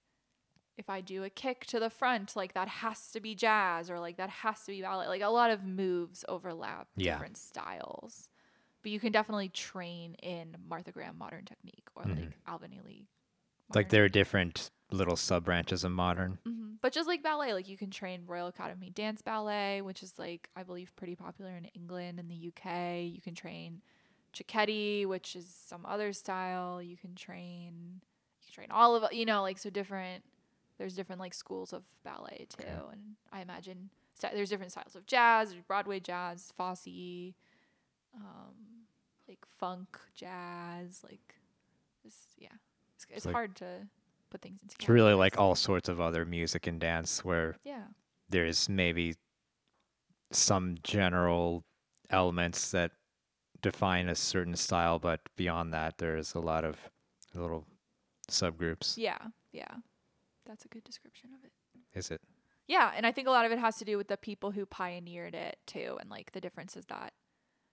[0.77, 3.99] if I do a kick to the front, like that has to be jazz or
[3.99, 5.07] like that has to be ballet.
[5.07, 7.13] Like a lot of moves overlap Yeah.
[7.13, 8.29] different styles.
[8.81, 12.15] But you can definitely train in Martha Graham modern technique or Mhm.
[12.17, 13.05] like Alvin Ailey.
[13.73, 16.39] Like there are different little sub branches of modern.
[16.45, 20.17] hmm But just like ballet, like you can train Royal Academy Dance Ballet, which is
[20.17, 23.03] like I believe pretty popular in England and the UK.
[23.05, 23.81] You can train
[24.33, 26.81] Cecchetti, which is some other style.
[26.81, 28.01] You can train,
[28.41, 30.23] you can train all of you know like so different.
[30.81, 32.73] There's different like schools of ballet too, Okay.
[32.93, 37.35] and I imagine st- there's different styles of jazz, Broadway jazz, Fosse,
[38.15, 38.55] um,
[39.27, 41.35] like funk jazz, like
[42.03, 42.15] this.
[42.39, 42.47] Yeah,
[42.95, 43.87] it's, it's like- hard to
[44.31, 44.73] put things into.
[44.79, 47.85] It's really like all sorts of other music and dance where Yeah.
[48.27, 49.13] there's maybe
[50.31, 51.63] some general
[52.09, 52.93] elements that
[53.61, 56.89] define a certain style, but beyond that, there's a lot of
[57.35, 57.67] little
[58.31, 58.97] subgroups.
[58.97, 59.19] Yeah,
[59.51, 59.75] yeah.
[60.51, 61.53] That's a good description of it.
[61.97, 62.19] Is it?
[62.67, 64.65] Yeah, and I think a lot of it has to do with the people who
[64.65, 67.13] pioneered it too, and like the differences that,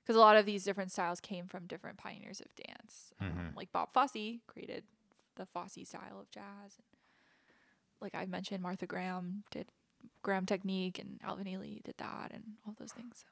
[0.01, 3.13] because a lot of these different styles came from different pioneers of dance.
[3.19, 3.57] Um, Mhm.
[3.57, 4.85] like Bob Fosse created
[5.35, 6.87] the Fosse style of jazz, and
[8.01, 9.73] like I mentioned, Martha Graham did
[10.23, 13.25] Graham technique, and Alvin Ailey did that, and all those things.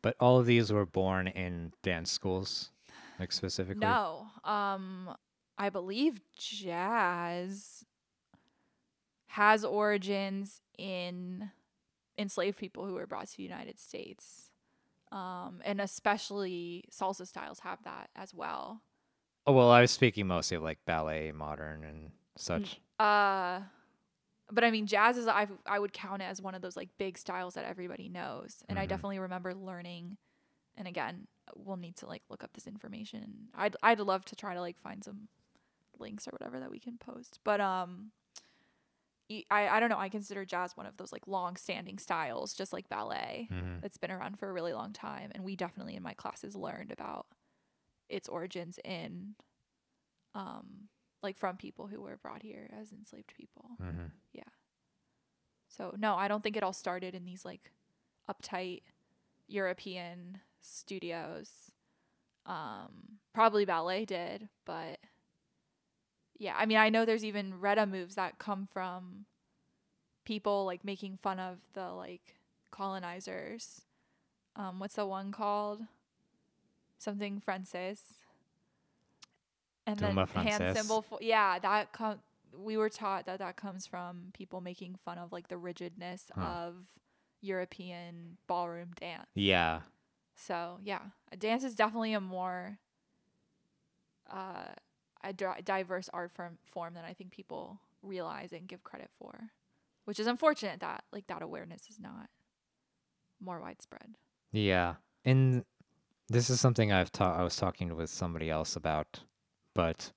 [0.00, 2.70] But all of these were born in dance schools,
[3.18, 3.80] like specifically.
[3.80, 5.16] No, um,
[5.58, 7.84] I believe jazz
[9.30, 11.50] has origins in
[12.18, 14.50] enslaved people who were brought to the United States,
[15.12, 18.82] um, and especially salsa styles have that as well.
[19.46, 22.80] Oh well, I was speaking mostly of like ballet, modern, and such.
[22.98, 23.60] Uh,
[24.50, 26.88] but I mean, jazz is I I would count it as one of those like
[26.98, 28.88] big styles that everybody knows, and I Mhm.
[28.88, 30.16] definitely remember learning.
[30.76, 31.26] And again,
[31.56, 33.48] we'll need to like look up this information.
[33.54, 35.28] I'd I'd love to try to like find some
[35.98, 37.38] links or whatever that we can post.
[37.44, 38.12] But um,
[39.50, 39.98] I I don't know.
[39.98, 43.48] I consider jazz one of those like long standing styles, just like ballet.
[43.50, 43.80] Mhm.
[43.80, 46.90] That's been around for a really long time, and we definitely in my classes learned
[46.92, 47.26] about
[48.08, 49.36] its origins in,
[50.34, 50.88] um,
[51.22, 53.76] like from people who were brought here as enslaved people.
[53.80, 54.10] Mhm.
[55.68, 57.70] So no, I don't think it all started in these like
[58.28, 58.82] uptight
[59.46, 61.70] European studios.
[62.44, 64.98] Um, probably ballet did, but
[66.40, 69.26] yeah, I mean, I know there's even Retta moves that come from
[70.24, 72.34] people like making fun of the like
[72.70, 73.82] colonizers.
[74.56, 75.82] Um, what's the one called?
[76.98, 78.00] Something Frances.
[79.86, 81.02] And Duma then hand symbol.
[81.02, 82.20] For, yeah, that com-
[82.56, 86.40] we were taught that that comes from people making fun of like the rigidness Huh.
[86.42, 86.74] of
[87.42, 89.26] European ballroom dance.
[89.34, 89.80] Yeah.
[90.36, 92.78] So yeah, a dance is definitely a more
[94.30, 94.72] uh,
[95.22, 99.50] a di- diverse art form form than I think people realize and give credit for,
[100.04, 102.28] which is unfortunate that like that awareness is not
[103.40, 104.16] more widespread.
[104.52, 104.94] Yeah.
[105.24, 105.64] And
[106.28, 109.20] this is something I've ta- I was talking with somebody else about,
[109.74, 110.12] but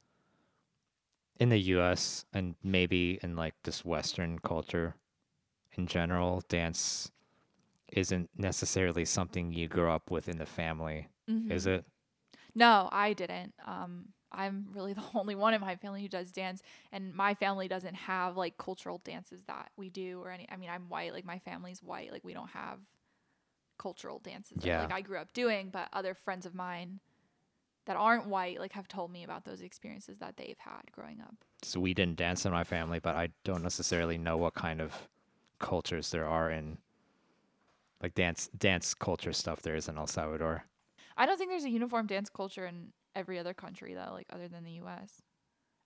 [1.39, 4.95] in the US and maybe in like this western culture
[5.75, 7.11] in general, dance
[7.91, 11.79] isn't necessarily something you grow up with in the family, is Mhm.
[11.79, 11.85] it?
[12.55, 13.53] No, I didn't.
[13.65, 16.61] Um, I'm really the only one in my family who does dance,
[16.91, 20.47] and my family doesn't have like cultural dances that we do or any.
[20.51, 21.13] I mean, I'm white.
[21.13, 22.11] Like my family's white.
[22.11, 22.79] Like we don't have
[23.77, 24.79] cultural dances that Yeah.
[24.81, 25.69] like I grew up doing.
[25.71, 26.99] But other friends of mine
[27.85, 31.35] that aren't white like have told me about those experiences that they've had growing up.
[31.63, 35.09] So we didn't dance in my family, but I don't necessarily know what kind of
[35.59, 36.77] cultures there are in
[38.01, 40.65] like dance dance culture stuff there is in El Salvador.
[41.15, 44.47] I don't think there's a uniform dance culture in every other country though, like other
[44.47, 45.21] than the U.S.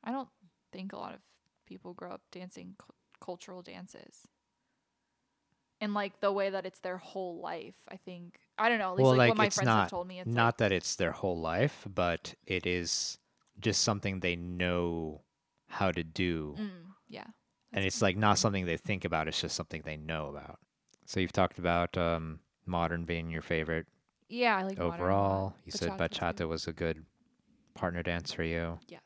[0.04, 0.30] I don't
[0.72, 1.20] think a lot of
[1.66, 4.28] people grow up dancing cu- cultural dances.
[5.80, 8.40] In like the way that it's their whole life, I think.
[8.58, 8.92] I don't know.
[8.92, 10.72] At least Well, like, like, what my friends have not- told me, it's Not that
[10.72, 13.20] it's their whole life, but it is
[13.60, 15.22] just something they know
[15.68, 16.56] how to do.
[16.58, 16.70] mm,
[17.10, 17.26] yeah.
[17.74, 20.60] and it's like not something they think about, it's just something they know about.
[21.06, 23.86] So you've talked about um, modern being your favorite
[24.30, 25.54] yeah, I like modern overall.
[25.64, 26.44] You said Bachata, too.
[26.46, 27.06] bachata was a good
[27.78, 28.80] partner dance for you.
[28.88, 29.02] Yes.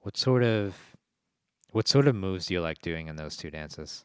[0.00, 0.74] What sort of
[1.72, 4.04] what sort of moves do you like doing in those two dances?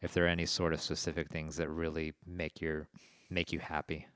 [0.00, 2.88] If there are any sort of specific things that really make your
[3.30, 4.06] make you happy.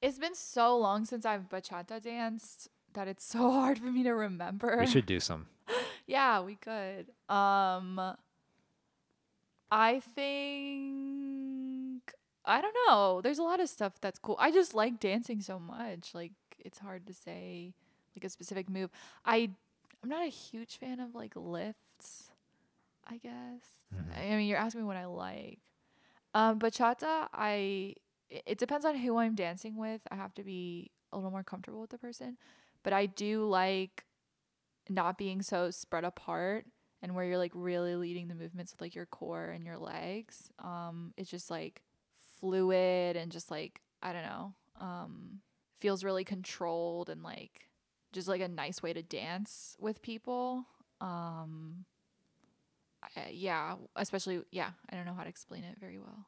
[0.00, 4.12] It's been so long since I've bachata danced that it's so hard for me to
[4.12, 4.78] remember.
[4.80, 5.46] We should do some.
[6.06, 7.10] yeah, we could.
[7.28, 8.16] Um
[9.72, 10.80] I think
[12.44, 13.20] I don't know.
[13.22, 14.36] There's a lot of stuff that's cool.
[14.38, 16.14] I just like dancing so much.
[16.14, 17.74] Like it's hard to say
[18.16, 18.90] like a specific move.
[19.24, 19.50] I
[20.02, 22.30] I'm not a huge fan of like lifts.
[23.06, 23.76] I guess.
[23.94, 24.16] Mhm.
[24.32, 25.58] I mean, you're asking me what I like.
[26.34, 27.94] Um, bachata, I
[28.28, 30.00] it it depends on who I'm dancing with.
[30.10, 32.38] I have to be a little more comfortable with the person,
[32.84, 34.04] but I do like
[34.88, 36.66] not being so spread apart
[37.02, 40.50] and where you're like really leading the movements with like your core and your legs.
[40.58, 41.82] Um, it's just like
[42.40, 44.54] fluid and just like I don't know.
[44.80, 45.40] Um,
[45.80, 47.69] feels really controlled and like
[48.12, 50.64] just like a nice way to dance with people.
[51.00, 51.84] Um,
[53.16, 56.26] I, yeah, especially yeah, I don't know how to explain it very well.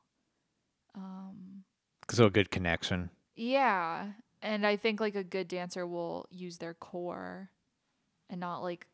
[0.95, 1.65] Um,
[2.11, 3.11] So a good connection.
[3.37, 4.13] yeah,
[4.43, 7.51] and I think like a good dancer will use their core
[8.31, 8.87] and not like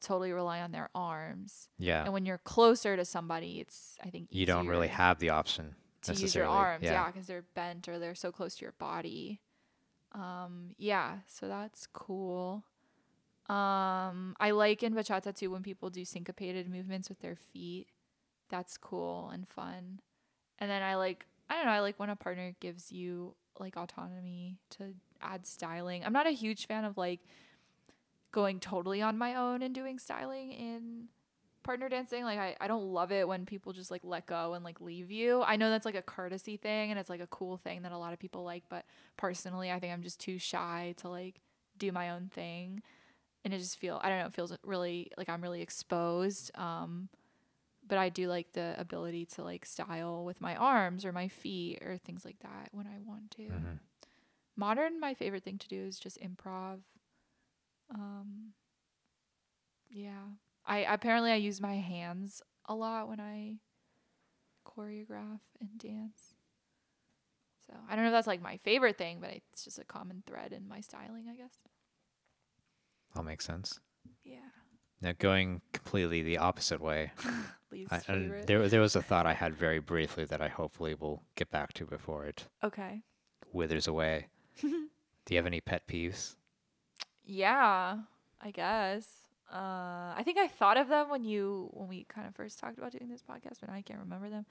[0.00, 1.68] totally rely on their arms.
[1.78, 2.04] Yeah.
[2.04, 5.74] And when you're closer to somebody, it's I think You don't really have the option
[6.02, 6.92] to use your arms, Yeah.
[6.92, 9.40] yeah, because they're bent or they're so close to your body.
[10.12, 12.64] Um, yeah, so that's cool.
[13.48, 17.88] Um, I like in bachata too when people do syncopated movements with their feet.
[18.48, 20.00] That's cool and fun.
[20.58, 23.76] And then I like I don't know, I like when a partner gives you like
[23.76, 26.04] autonomy to add styling.
[26.04, 27.20] I'm not a huge fan of like
[28.32, 31.08] going totally on my own and doing styling in
[31.62, 32.24] partner dancing.
[32.24, 35.10] Like I, I don't love it when people just like let go and like leave
[35.10, 35.42] you.
[35.42, 37.98] I know that's like a courtesy thing and it's like a cool thing that a
[37.98, 38.84] lot of people like, but
[39.16, 41.40] personally I think I'm just too shy to like
[41.78, 42.82] do my own thing.
[43.44, 46.50] And it just feel I don't know, it feels really like I'm really exposed.
[46.56, 47.08] Um
[47.86, 51.78] but I do like the ability to like style with my arms or my feet
[51.82, 53.42] or things like that when I want to.
[53.42, 53.78] Mhm.
[54.56, 56.80] Modern, my favorite thing to do is just improv.
[57.92, 58.52] Um,
[59.88, 60.22] yeah,
[60.70, 63.56] I apparently I use my hands a lot when I
[64.64, 66.34] choreograph and dance.
[67.66, 70.22] So I don't know if that's like my favorite thing, but it's just a common
[70.26, 71.54] thread in my styling, I guess.
[73.16, 73.80] All makes sense.
[74.24, 74.38] Yeah,
[75.00, 77.10] Now going completely the opposite way.
[77.72, 80.94] least I, I- there there was a thought I had very briefly that I hopefully
[80.94, 83.02] will get back to before it okay.
[83.52, 84.28] withers away.
[84.60, 84.88] Do
[85.30, 86.36] you have any pet peeves?
[87.24, 87.98] Yeah,
[88.40, 89.19] I guess.
[89.52, 92.78] Uh, I think I thought of them when you when we kind of first talked
[92.78, 94.46] about doing this podcast, but I can't remember them.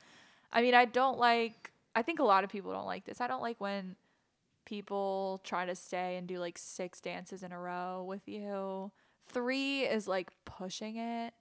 [0.52, 1.72] I mean, I don't like.
[1.96, 3.22] I think a lot of people don't like this.
[3.22, 3.96] I don't like when
[4.66, 8.92] people try to stay and do like six dances in a row with you.
[9.28, 11.34] Three is like pushing it.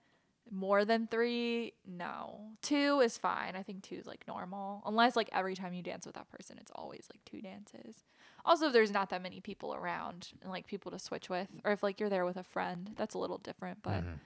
[0.51, 2.41] More than three, no.
[2.63, 3.55] Two is fine.
[3.57, 4.83] I think two is like normal.
[4.87, 8.05] Unless like every time you dance with that person, it's always like two dances.
[8.45, 11.73] Also, if there's not that many people around and like people to switch with, or
[11.73, 13.83] if like you're there with a friend, that's a little different.
[13.83, 14.19] But Mhm.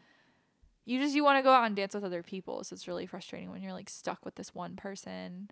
[0.84, 3.06] you just you want to go out and dance with other people, so it's really
[3.06, 5.50] frustrating when you're like stuck with this one person,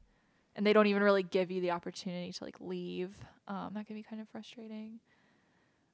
[0.56, 3.16] and they don't even really give you the opportunity to like leave.
[3.48, 5.00] Um, that can be kind of frustrating.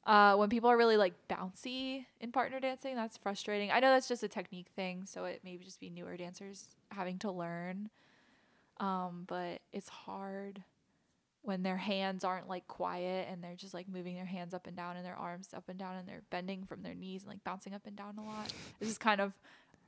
[0.07, 3.73] Uh, when people are really like bouncy in partner dancing, that's frustrating.
[3.73, 7.19] I know that's just a technique thing, so it may just be newer dancers having
[7.19, 7.91] to learn.
[8.79, 10.63] Um, but it's hard
[11.43, 14.77] when their hands aren't like quiet and they're just like moving their hands up and
[14.77, 17.43] down and their arms up and down and they're bending from their knees and like
[17.45, 18.53] bouncing up and down a lot.
[18.81, 19.33] It's just kind of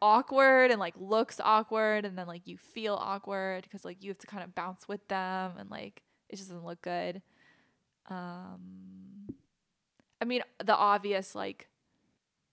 [0.01, 4.19] awkward and like looks awkward and then like you feel awkward because like you have
[4.19, 7.23] to kind of bounce with them and like it just doesn't look good.
[8.09, 9.08] Um
[10.21, 11.69] I mean the obvious like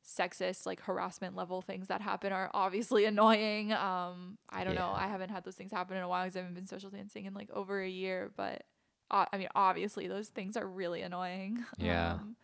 [0.08, 3.72] sexist like harassment level things that happen are obviously annoying.
[3.74, 4.92] Um I don't know.
[4.96, 7.26] I haven't had those things happen in a while because I haven't been social dancing
[7.26, 8.64] in like over a year, but
[9.12, 11.64] uh, I mean obviously those things are really annoying.
[11.78, 12.14] Yeah.
[12.14, 12.36] Um,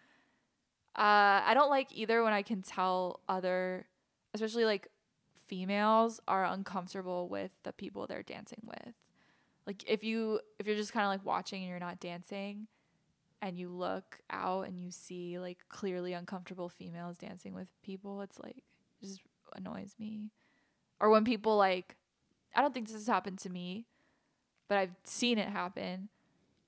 [0.95, 3.85] uh I don't like either when I can tell other
[4.33, 4.87] especially like
[5.47, 8.93] females are uncomfortable with the people they're dancing with.
[9.67, 12.67] Like if you if you're just kind of like watching and you're not dancing
[13.41, 18.39] and you look out and you see like clearly uncomfortable females dancing with people, it's
[18.39, 19.21] like it just
[19.55, 20.29] annoys me.
[20.99, 21.95] Or when people like
[22.55, 23.85] I don't think this has happened to me,
[24.67, 26.09] but I've seen it happen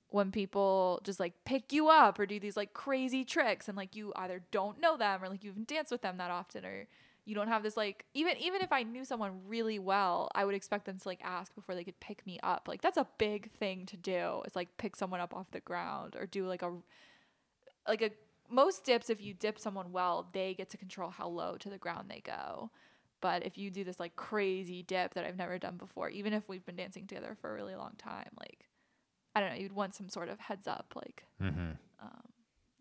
[0.08, 3.96] when people just like pick you up or do these like crazy tricks and like
[3.96, 6.86] you either don't know them or like you haven't danced with them that often or
[7.24, 10.54] you don't have this like even even if I knew someone really well, I would
[10.54, 12.68] expect them to like ask before they could pick me up.
[12.68, 14.42] Like that's a big thing to do.
[14.44, 16.72] it's like pick someone up off the ground or do like a
[17.88, 18.10] like a
[18.50, 21.78] most dips if you dip someone well, they get to control how low to the
[21.78, 22.70] ground they go.
[23.20, 26.46] But if you do this like crazy dip that I've never done before, even if
[26.46, 28.66] we've been dancing together for a really long time, like
[29.34, 31.70] I don't know, you'd want some sort of heads up like Mm-hmm.
[32.02, 32.22] um,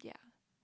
[0.01, 0.11] yeah.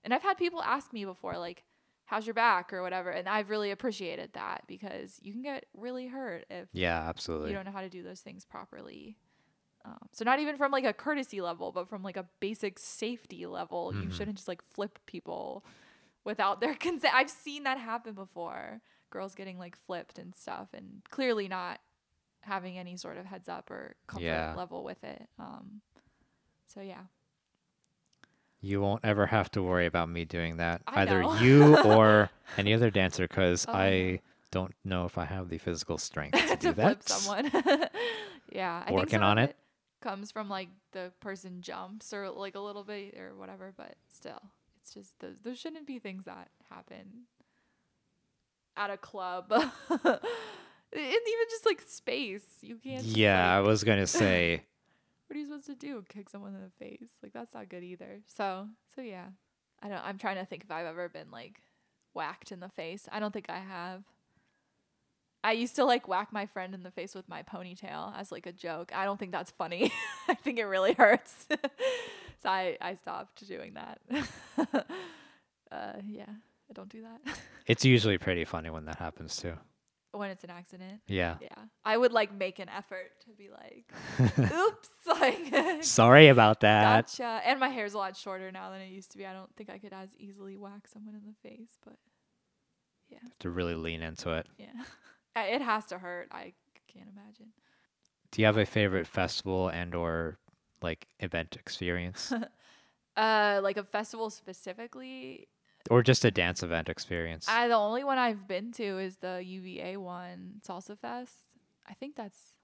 [0.04, 1.64] And I've had people ask me before, like,
[2.10, 3.08] how's your back or whatever.
[3.10, 7.50] And I've really appreciated that because you can get really hurt if Yeah, absolutely.
[7.50, 9.16] you don't know how to do those things properly.
[9.84, 13.46] Um, so not even from like a courtesy level, but from like a basic safety
[13.46, 14.12] level, you Mhm.
[14.12, 15.64] shouldn't just like flip people
[16.24, 17.14] without their consent.
[17.14, 18.80] I've seen that happen before.
[19.10, 21.80] Girls getting like flipped and stuff, and clearly not
[22.40, 24.54] having any sort of heads up or comfort Yeah.
[24.56, 25.28] level with it.
[25.38, 25.80] Um,
[26.66, 27.02] so yeah,
[28.62, 31.34] You won't ever have to worry about me doing that, I either know.
[31.40, 35.96] you or any other dancer, because Oh, I don't know if I have the physical
[35.96, 37.08] strength to, do to flip that.
[37.08, 37.50] someone.
[38.52, 39.56] yeah, I think Working on of it.
[40.02, 44.40] comes from like the person jumps or like a little bit or whatever, but still,
[44.82, 47.22] it's just those those shouldn't be things that happen
[48.76, 49.46] at a club.
[49.50, 52.44] it's even just like space.
[52.60, 53.04] You can't.
[53.04, 54.64] Yeah, I was gonna say.
[55.30, 56.04] What are you supposed to do?
[56.08, 57.10] Kick someone in the face?
[57.22, 58.18] Like that's not good either.
[58.26, 58.66] So
[58.96, 59.26] so yeah,
[59.80, 60.04] I don't.
[60.04, 61.62] I'm trying to think if I've ever been like
[62.14, 63.08] whacked in the face.
[63.12, 64.02] I don't think I have.
[65.44, 68.46] I used to like whack my friend in the face with my ponytail as like
[68.46, 68.90] a joke.
[68.92, 69.92] I don't think that's funny.
[70.28, 71.46] I think it really hurts.
[72.42, 74.00] so I I stopped doing that.
[75.70, 77.36] uh yeah, I don't do that.
[77.68, 79.54] It's usually pretty funny when that happens too.
[80.12, 81.00] When it's an accident.
[81.06, 81.36] Yeah.
[81.40, 81.48] Yeah.
[81.84, 83.92] I would like make an effort to be like,
[84.52, 87.06] oops, like Sorry about that.
[87.06, 87.40] Gotcha.
[87.44, 89.26] And my hair's a lot shorter now than it used to be.
[89.26, 91.96] I don't think I could as easily whack someone in the face, but
[93.08, 93.18] yeah.
[93.40, 94.46] To really lean into it.
[94.58, 94.66] yeah.
[95.36, 96.28] It has to hurt.
[96.32, 96.52] I
[96.92, 97.52] can't imagine.
[98.32, 100.38] Do you have a favorite festival and or
[100.82, 102.32] like event experience?
[103.16, 105.46] Uh like a festival specifically,
[105.88, 107.46] or just a dance event experience?
[107.48, 111.34] I the only one I've been to is the UVA one, Salsa Fest.
[111.88, 112.54] I think that's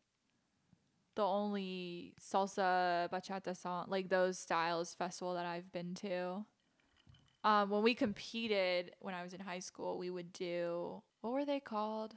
[1.16, 6.44] the only salsa, bachata song, like those styles festival that I've been to.
[7.42, 11.44] Um, when we competed when I was in high school, we would do what were
[11.44, 12.14] they called?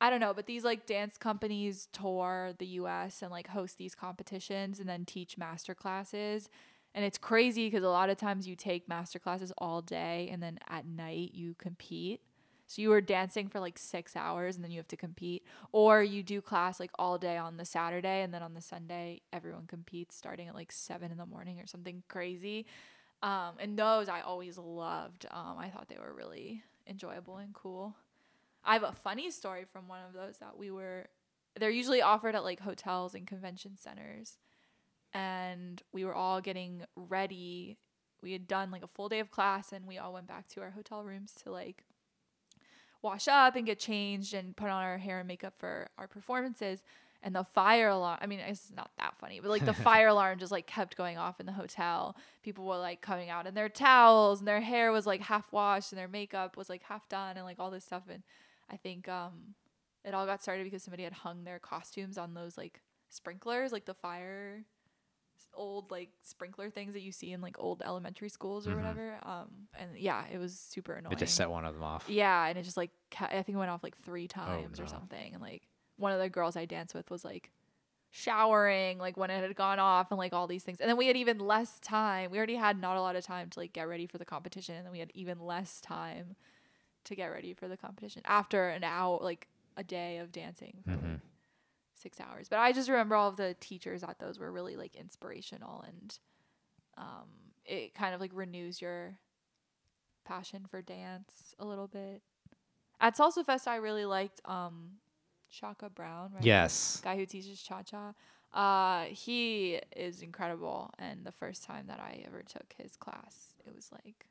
[0.00, 3.94] I don't know, but these like dance companies tour the US and like host these
[3.94, 6.48] competitions and then teach master classes.
[6.94, 10.42] And it's crazy because a lot of times you take master classes all day and
[10.42, 12.20] then at night you compete.
[12.66, 15.44] So you were dancing for like six hours and then you have to compete.
[15.72, 19.22] Or you do class like all day on the Saturday and then on the Sunday
[19.32, 22.66] everyone competes starting at like seven in the morning or something crazy.
[23.22, 25.26] Um, and those I always loved.
[25.30, 27.94] Um, I thought they were really enjoyable and cool.
[28.64, 31.06] I have a funny story from one of those that we were
[31.58, 34.38] they're usually offered at like hotels and convention centers.
[35.12, 37.76] And we were all getting ready.
[38.22, 40.60] We had done like a full day of class and we all went back to
[40.60, 41.84] our hotel rooms to like
[43.02, 46.82] wash up and get changed and put on our hair and makeup for our performances.
[47.22, 50.38] And the fire alarm, I mean, it's not that funny, but like the fire alarm
[50.38, 52.16] just like kept going off in the hotel.
[52.42, 55.92] People were like coming out in their towels and their hair was like half washed
[55.92, 58.04] and their makeup was like half done and like all this stuff.
[58.10, 58.22] And
[58.70, 59.54] I think um,
[60.04, 62.80] it all got started because somebody had hung their costumes on those like
[63.10, 64.64] sprinklers, like the fire
[65.54, 68.76] old like sprinkler things that you see in like old elementary schools or Mhm.
[68.76, 69.18] whatever.
[69.22, 71.12] Um, and yeah, it was super annoying.
[71.12, 72.08] it just set one of them off.
[72.08, 74.84] Yeah, and it just like ca- I think it went off like three times no.
[74.84, 75.62] or something, and like
[75.96, 77.50] one of the girls I danced with was like
[78.12, 81.06] showering like when it had gone off and like all these things, and then we
[81.06, 82.30] had even less time.
[82.30, 84.74] We already had not a lot of time to like get ready for the competition,
[84.76, 86.36] and then we had even less time
[87.04, 91.20] to get ready for the competition after an hour, like a day of dancing Mhm.
[92.00, 92.48] Six hours.
[92.48, 96.18] But I just remember all of the teachers at those were really like inspirational and
[96.96, 97.28] um,
[97.64, 99.18] it kind of like renews your
[100.24, 102.22] passion for dance a little bit.
[103.00, 104.92] At Salsa Fest, I really liked um,
[105.48, 106.44] Shaka Brown, right?
[106.44, 107.00] Yes.
[107.02, 108.12] Guy who teaches cha cha.
[108.52, 110.92] Uh, he is incredible.
[110.98, 114.26] And the first time that I ever took his class, it was like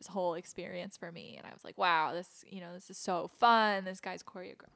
[0.00, 1.34] this whole experience for me.
[1.36, 3.84] And I was like, wow, this, you know, this is so fun.
[3.84, 4.24] This guy's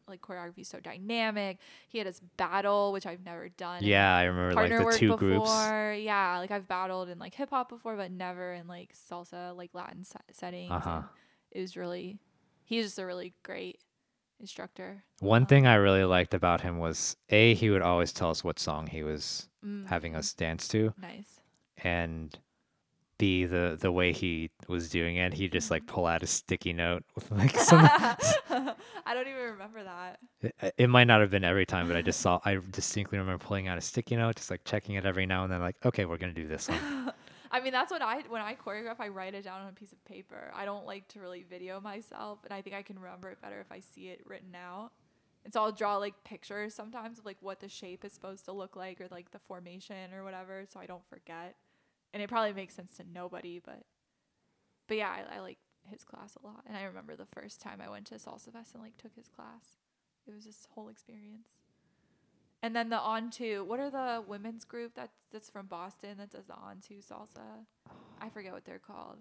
[0.06, 1.58] like choreography is so dynamic.
[1.88, 3.82] He had his battle, which I've never done.
[3.82, 5.18] Yeah, I remember like the work two before.
[5.94, 6.02] groups.
[6.04, 9.70] Yeah, like I've battled in like hip hop before, but never in like salsa, like
[9.72, 10.70] Latin se- settings.
[10.70, 11.02] Uh-huh.
[11.50, 12.18] It was really,
[12.64, 13.78] he's just a really great
[14.40, 15.04] instructor.
[15.20, 18.58] One thing I really liked about him was A, he would always tell us what
[18.58, 20.92] song he was Mm, having us dance to.
[21.00, 21.40] nice.
[21.78, 22.38] And
[23.18, 25.72] B, the the way he was doing it, he just Mm-hmm.
[25.72, 27.90] like pull out a sticky note with like some
[29.06, 30.18] I don't even remember that.
[30.40, 33.44] it, it might not have been every time, but I just saw I distinctly remember
[33.44, 36.04] pulling out a sticky note, just like checking it every now and then, like, okay,
[36.04, 37.12] we're gonna do this one.
[37.50, 39.92] I mean, that's what I when I choreograph, I write it down on a piece
[39.92, 40.50] of paper.
[40.54, 43.60] I don't like to really video myself, and I think I can remember it better
[43.60, 44.90] if I see it written out.
[45.44, 48.52] And so I'll draw like pictures sometimes of like what the shape is supposed to
[48.52, 51.54] look like or like the formation or whatever, so I don't forget.
[52.14, 53.82] And it probably makes sense to nobody, but
[54.86, 55.58] but yeah, I, I like
[55.90, 56.62] his class a lot.
[56.66, 59.28] And I remember the first time I went to Salsa Fest and like took his
[59.28, 59.78] class.
[60.26, 61.48] It was this whole experience.
[62.62, 63.64] And then the On Two.
[63.64, 67.66] What are the women's group that's that's from Boston that does the On Two salsa?
[68.20, 69.18] I forget what they're called.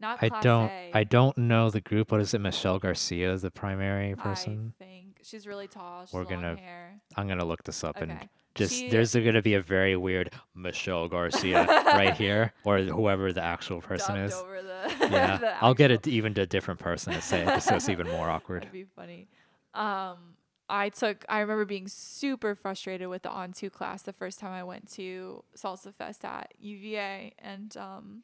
[0.00, 2.10] Not I don't I don't know the group.
[2.10, 2.40] What is it?
[2.40, 4.72] Michelle Garcia, is the primary person.
[4.80, 6.06] I think she's really tall.
[6.06, 7.00] She's We're gonna hair.
[7.16, 8.28] I'm gonna look this up and Okay.
[8.54, 13.42] Just She- there's gonna be a very weird Michelle Garcia right here, or whoever the
[13.42, 14.32] actual person is.
[14.32, 15.08] the.
[15.10, 18.06] Yeah, the I'll get a, even a different person to say it, so it's even
[18.08, 18.62] more awkward.
[18.62, 19.28] That'd be funny.
[19.74, 20.36] Um,
[20.68, 21.24] I took.
[21.28, 24.90] I remember being super frustrated with the On Two class the first time I went
[24.92, 28.22] to Salsa Fest at UVA, and um,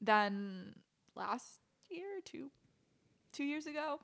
[0.00, 0.74] then
[1.14, 1.60] last
[1.90, 2.50] year, two,
[3.32, 4.00] two years ago,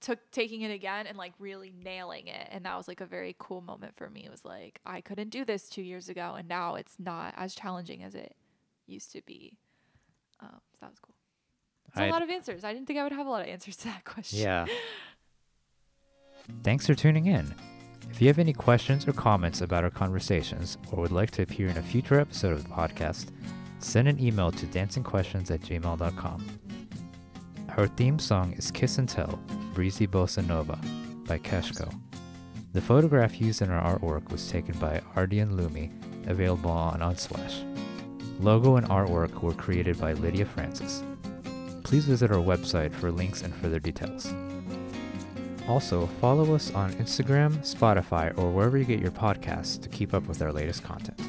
[0.00, 3.34] took taking it again and like really nailing it, and that was like a very
[3.38, 4.24] cool moment for me.
[4.24, 7.54] It was like I couldn't do this two years ago, and now it's not as
[7.54, 8.34] challenging as it
[8.86, 9.58] used to be.
[10.40, 11.14] Um, so that was cool.
[11.88, 12.64] It's a lot of answers.
[12.64, 14.40] I didn't think I would have a lot of answers to that question.
[14.40, 14.66] Yeah.
[16.62, 17.54] Thanks for tuning in.
[18.10, 21.68] If you have any questions or comments about our conversations or would like to appear
[21.68, 23.30] in a future episode of the podcast,
[23.80, 26.46] send an email to dancingquestions at gmail.com.
[27.76, 29.38] Our theme song is Kiss and Tell,
[29.78, 30.76] Breezy Bossa Nova
[31.28, 31.88] by Keshko.
[32.72, 35.92] The photograph used in our artwork was taken by Ardian Lumi,
[36.28, 37.62] available on Unsplash.
[38.40, 41.04] Logo and artwork were created by Lydia Francis.
[41.84, 44.34] Please visit our website for links and further details.
[45.68, 50.26] Also, follow us on Instagram, Spotify, or wherever you get your podcasts to keep up
[50.26, 51.20] with our latest content.